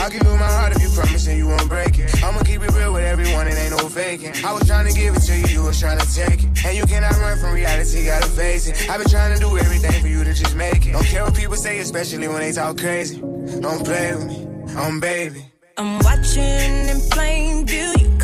[0.00, 2.22] I'll give you my heart if you promise and you won't break it.
[2.22, 4.32] I'ma keep it real with everyone, it ain't no faking.
[4.44, 6.64] I was trying to give it to you, you was trying to take it.
[6.64, 8.88] And you cannot run from reality, gotta face it.
[8.88, 10.92] I've been trying to do everything for you to just make it.
[10.92, 13.20] Don't care what people say, especially when they talk crazy.
[13.20, 14.46] Don't play with me,
[14.76, 15.44] I'm baby.
[15.76, 18.17] I'm watching in plain view you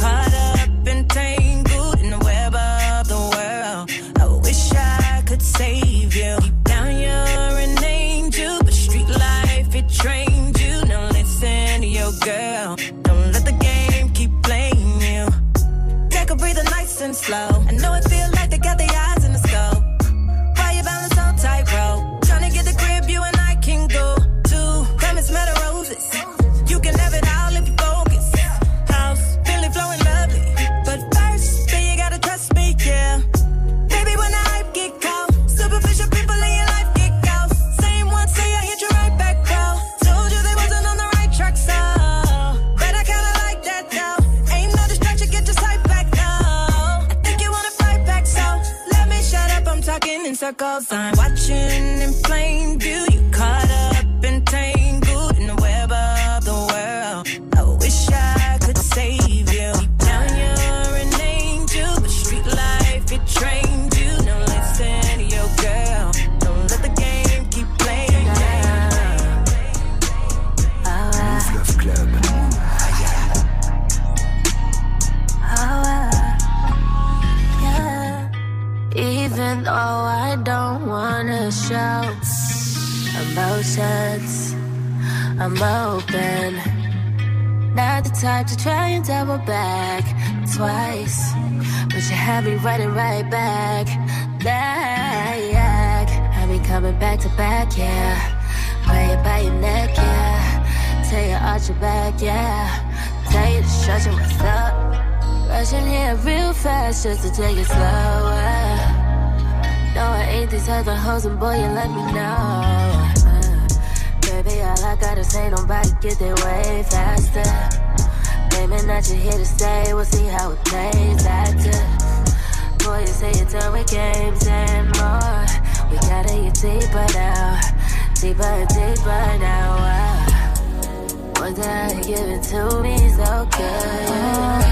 [133.56, 134.64] good.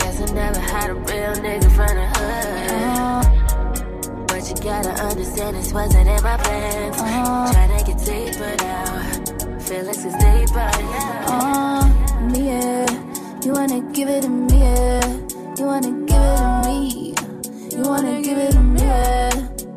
[0.00, 3.26] Guess I never had a real nigga from the hood.
[4.28, 6.96] But you gotta understand this wasn't in my plans.
[6.96, 8.86] Tryna get deeper now.
[9.60, 11.86] Feelings is deeper now.
[12.30, 12.86] Me, yeah.
[13.44, 15.06] You wanna give it to me, yeah.
[15.58, 17.14] You wanna give it to me.
[17.70, 19.30] You wanna give it to me, yeah.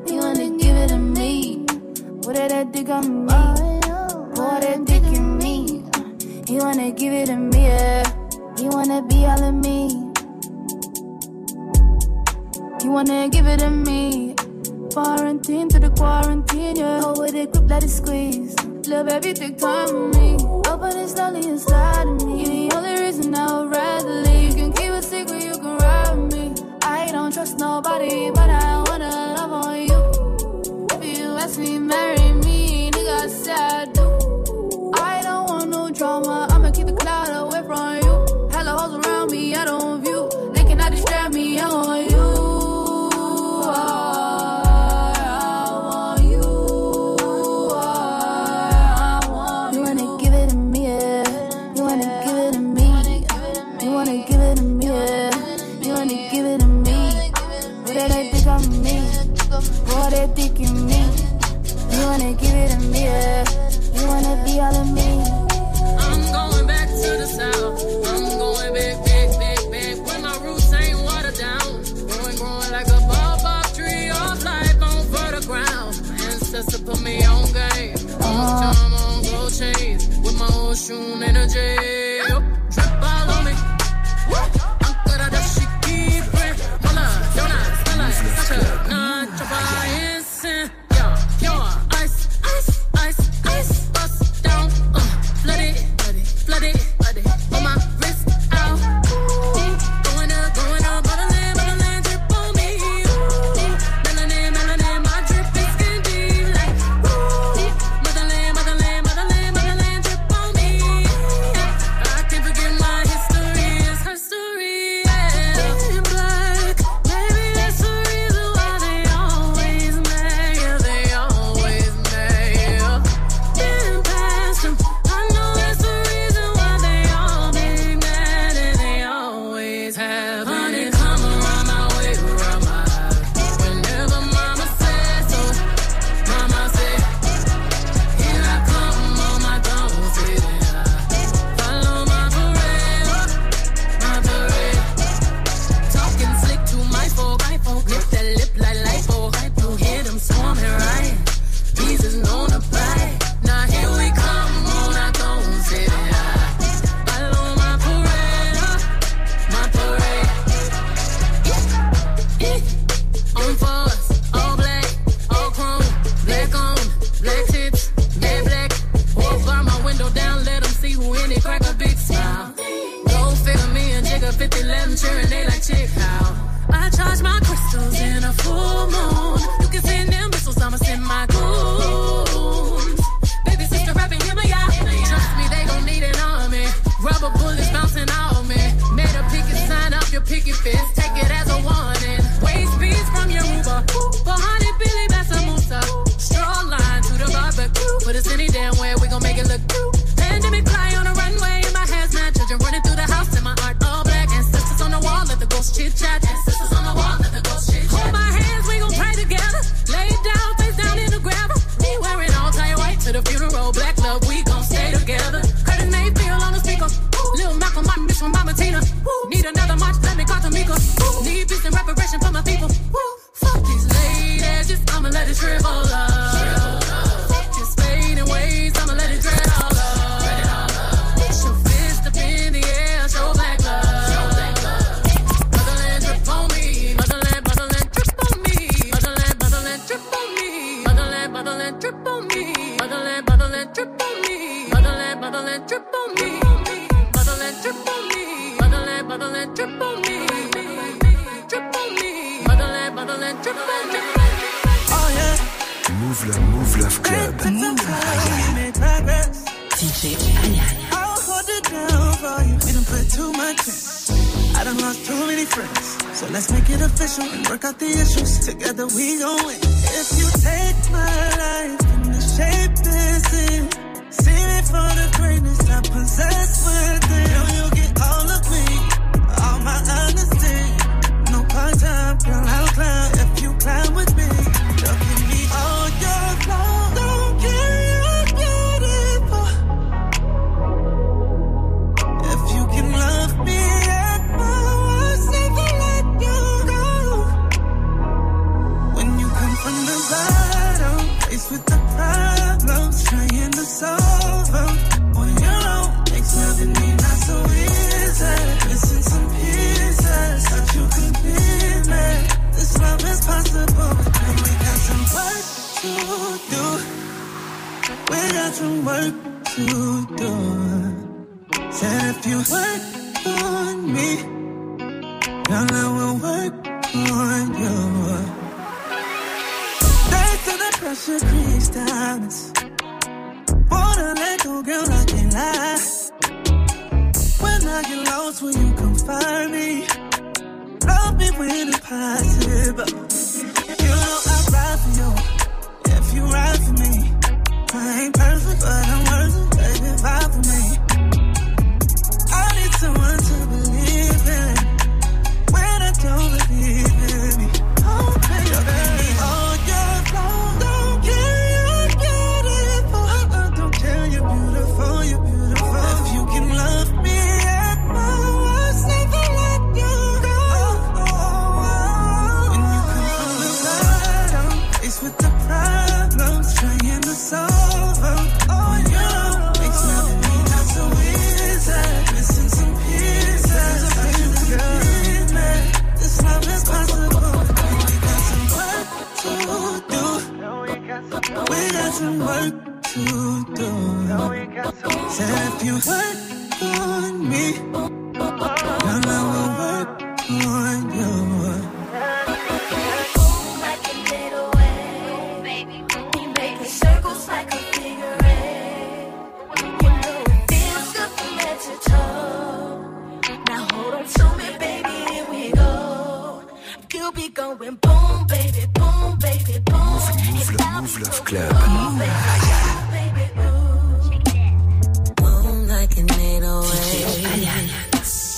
[0.08, 1.66] You wanna give it to me.
[2.24, 3.34] What did that dick on me?
[4.36, 4.86] What that
[6.60, 8.04] you wanna give it to me, yeah.
[8.58, 10.12] You wanna be all of me.
[12.84, 14.36] You wanna give it to me.
[14.92, 17.00] Quarantine to the quarantine, yeah.
[17.00, 18.54] Hold with a grip, let it squeeze.
[18.90, 20.36] Little baby, take time with me.
[20.68, 22.68] Open it slowly inside of me.
[22.68, 24.58] You're the only reason I would rather leave.
[24.58, 26.54] You can keep a secret, you can rob me.
[26.82, 30.88] I don't trust nobody, but I wanna love on you.
[30.92, 32.29] If you ask me, marry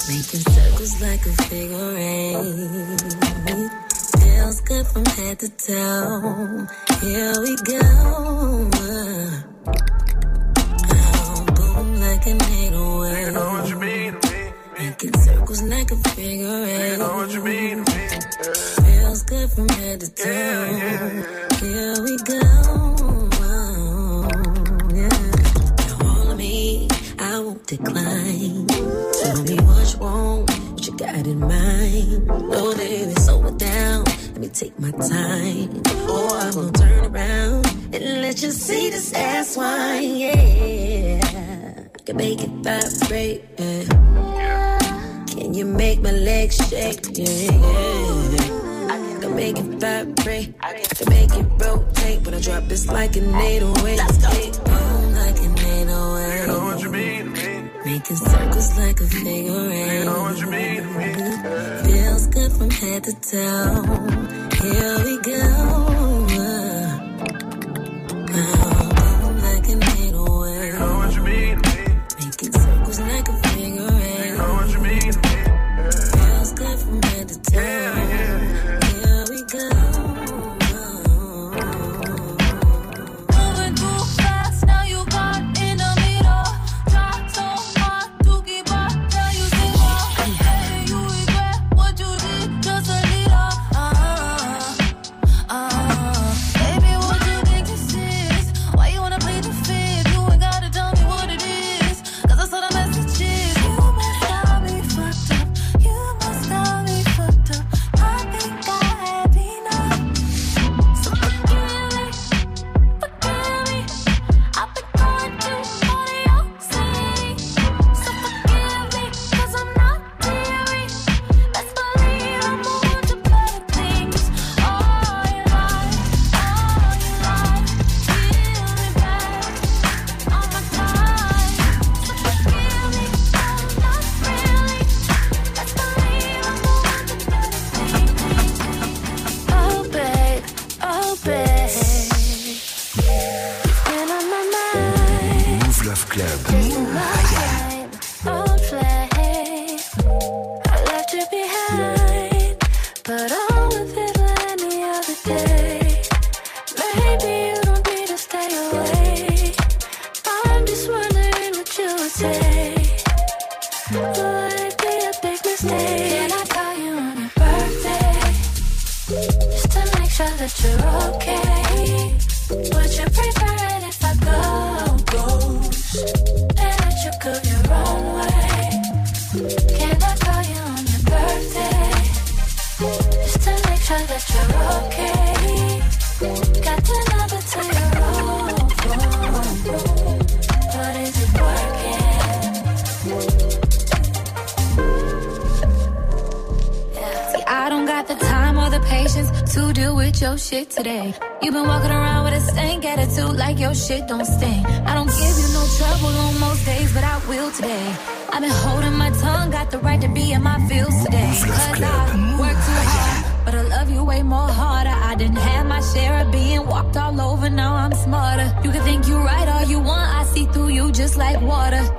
[0.08, 2.36] Making circles like a figure eight.
[4.22, 6.68] Feels good from head to toe.
[7.02, 7.82] Here we go.
[10.94, 14.16] Oh, boom like an 808.
[14.80, 16.92] Making circles like a figure eight.
[16.92, 17.86] You know what you mean.
[17.86, 20.66] Feels good from head to toe.
[21.60, 23.01] Here we go.
[27.52, 28.68] won't decline.
[28.68, 32.28] Tell me what's wrong, what you got in mind.
[32.28, 34.06] No, baby, slow it down.
[34.06, 35.70] Let me take my time.
[36.08, 40.16] Or oh, I will turn around and let you see this ass wine.
[40.16, 43.44] Yeah, I can make it vibrate.
[43.60, 44.80] Yeah.
[45.28, 47.06] Can you make my legs shake?
[47.18, 47.52] Yeah,
[48.36, 48.94] yeah.
[48.94, 50.56] I can make it vibrate.
[50.62, 52.22] I can make it rotate.
[52.26, 53.74] When I drop, it's like an needle.
[53.74, 54.91] Let's go.
[57.84, 60.00] Making circles like a figure eight.
[60.00, 60.84] You know what you mean
[61.84, 63.84] Feels good from head to toe.
[64.62, 66.28] Here we go.
[68.34, 68.71] Wow.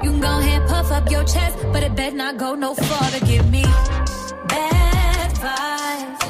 [0.03, 3.21] You can go ahead, puff up your chest, but it better not go no farther.
[3.27, 3.63] Give me
[4.49, 6.23] bad vibes.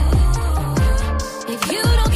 [1.48, 2.11] If you don't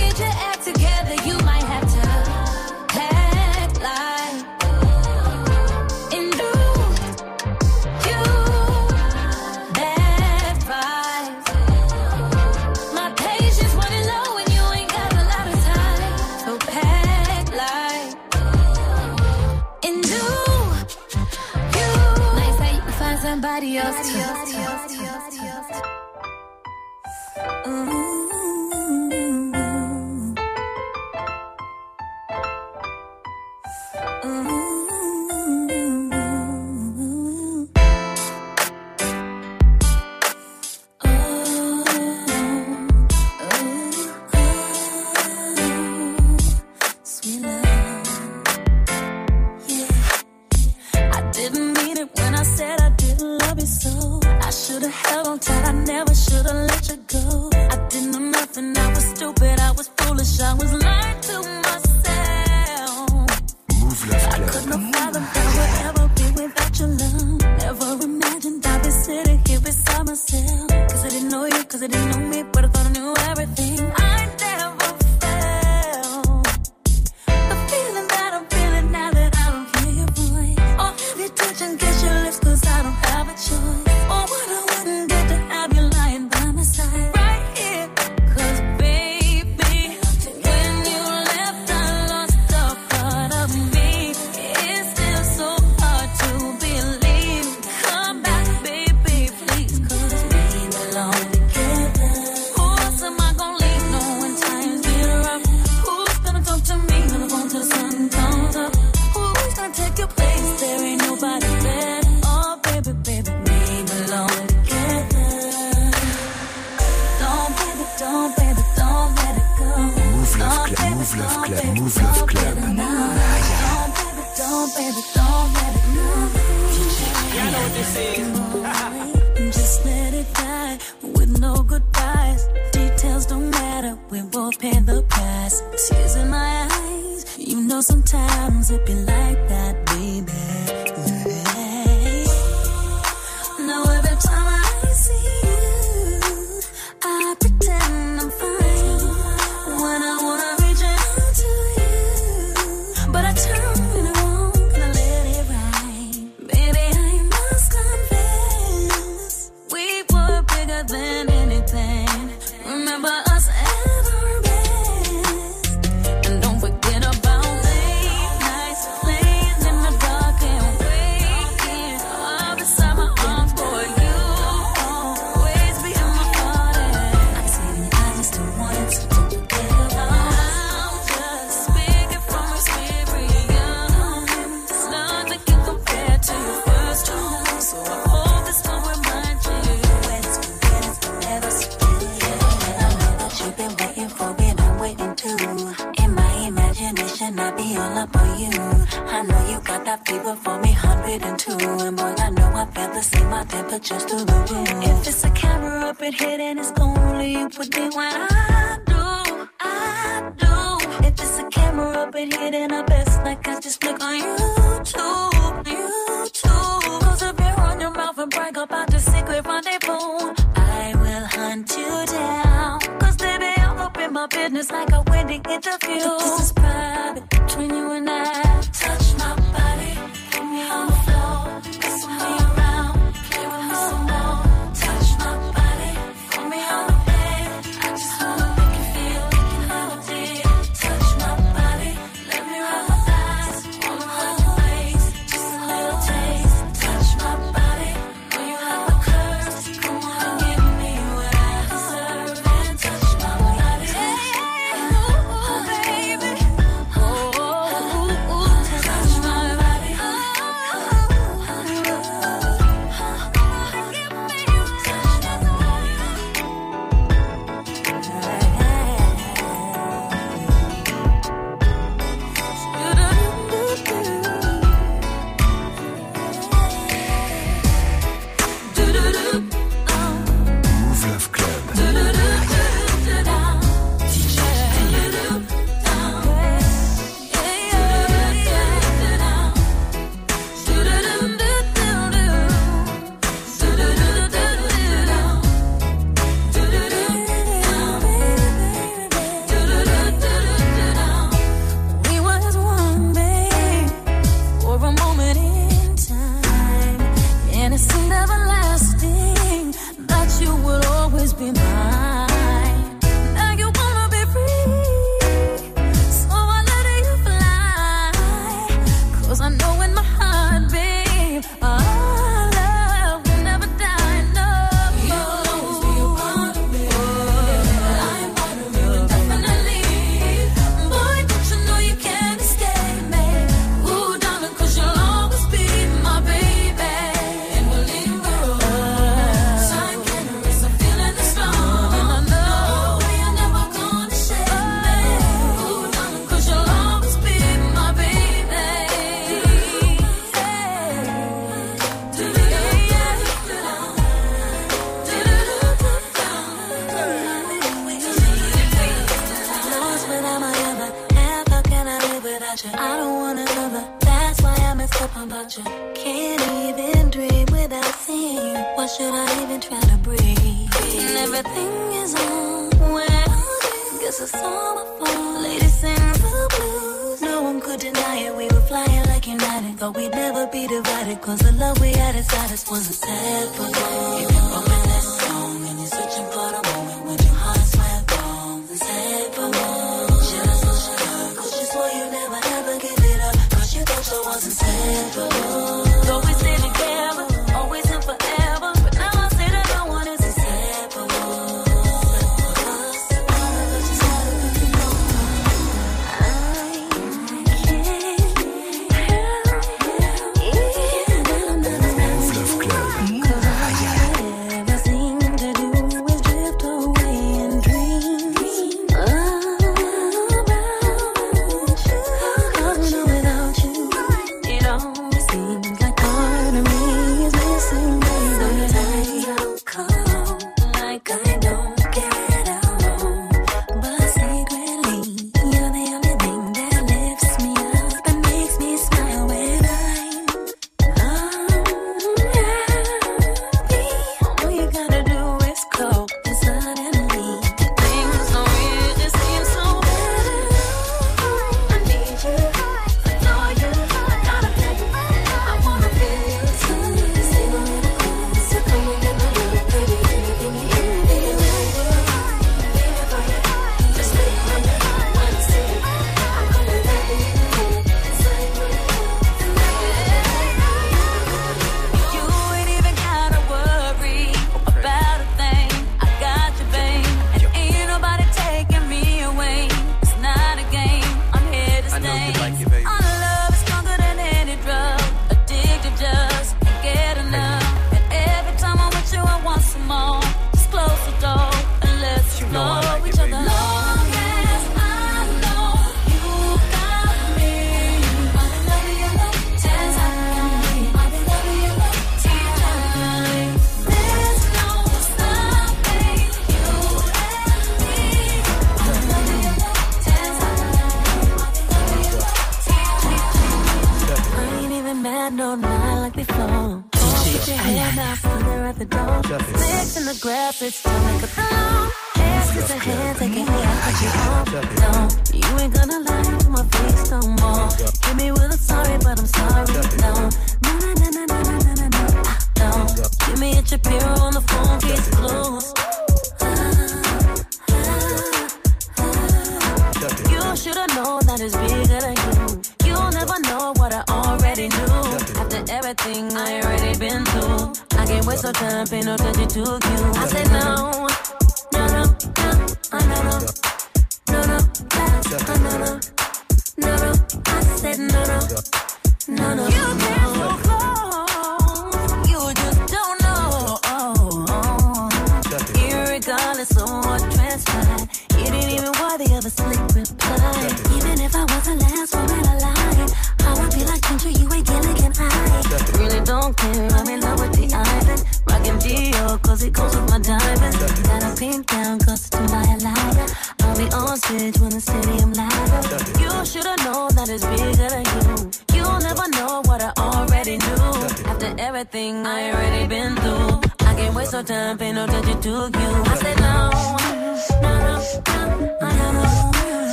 [23.56, 23.86] Adios.
[23.86, 24.35] Adios.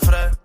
[0.00, 0.43] de vrij.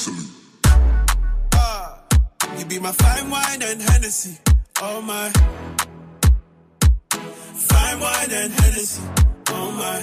[0.00, 0.30] salute.
[1.54, 2.02] Ah,
[2.58, 4.38] you be my fine wine and Hennessy.
[4.80, 5.28] Oh my.
[7.68, 9.02] Fine wine and Hennessy.
[9.48, 9.98] Oh my.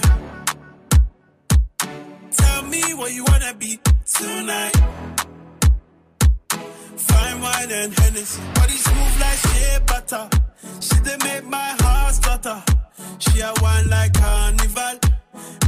[2.30, 3.80] Tell me what you wanna be
[4.16, 4.76] tonight.
[7.10, 8.42] Fine wine and Hennessy.
[8.54, 10.28] Body smooth like shea butter.
[10.80, 12.62] She done make my heart stutter.
[13.18, 14.94] She a wine like carnival.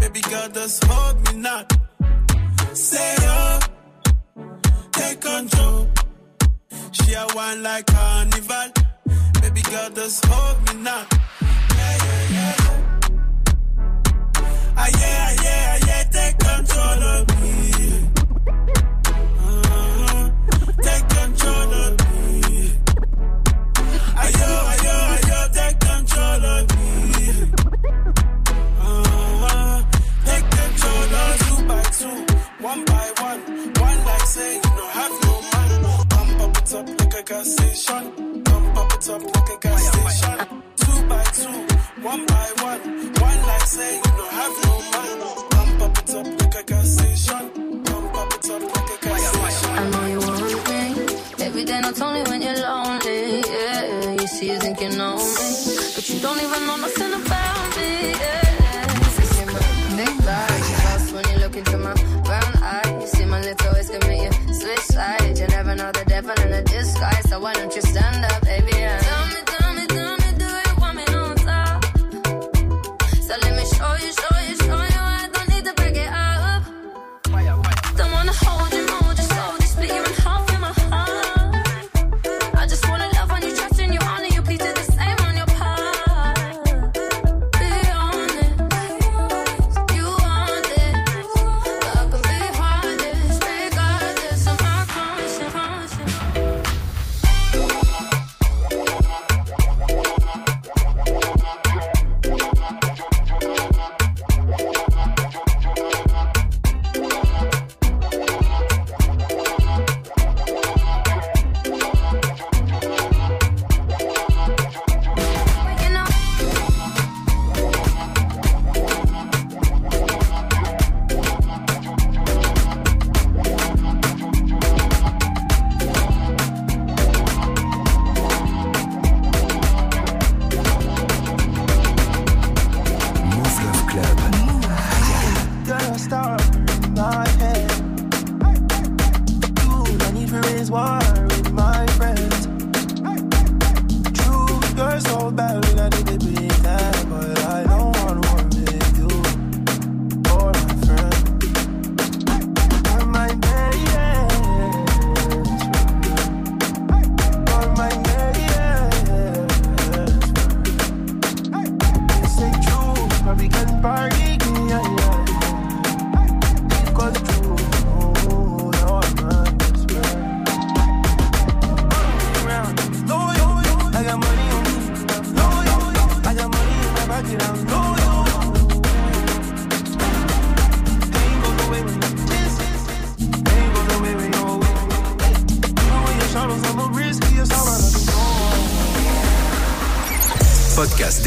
[0.01, 1.66] Baby girl, just hold me not.
[2.74, 3.59] Say oh
[5.11, 5.89] like control.
[6.93, 8.73] She a wine like carnival.
[9.43, 11.07] Baby girl, just hold me now.
[11.77, 12.57] Yeah, yeah, yeah.
[14.77, 15.40] Ah, yeah, yeah.
[42.11, 42.81] one by one.
[43.27, 44.73] One like say you don't have no
[46.01, 47.45] it up like a gas station.
[47.77, 49.73] It up like a gas station.
[49.78, 51.45] I know you want me.
[51.47, 53.43] Every day not only when you're lonely.
[53.55, 55.51] Yeah, you see you think you know me,
[55.95, 57.91] but you don't even know nothing about me.
[58.23, 58.51] Yeah.
[59.20, 59.62] You see my
[61.15, 61.95] when you look into my
[62.27, 63.03] brown eyes.
[63.03, 65.41] You see my lips always commit you switch sides.
[65.41, 68.40] You never know the devil in a disguise, so why don't you stand up?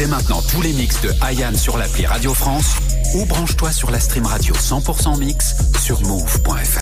[0.06, 2.76] maintenant tous les mix de Ayam sur l'appli Radio France
[3.14, 6.64] ou branche-toi sur la stream radio 100% mix sur move.fr.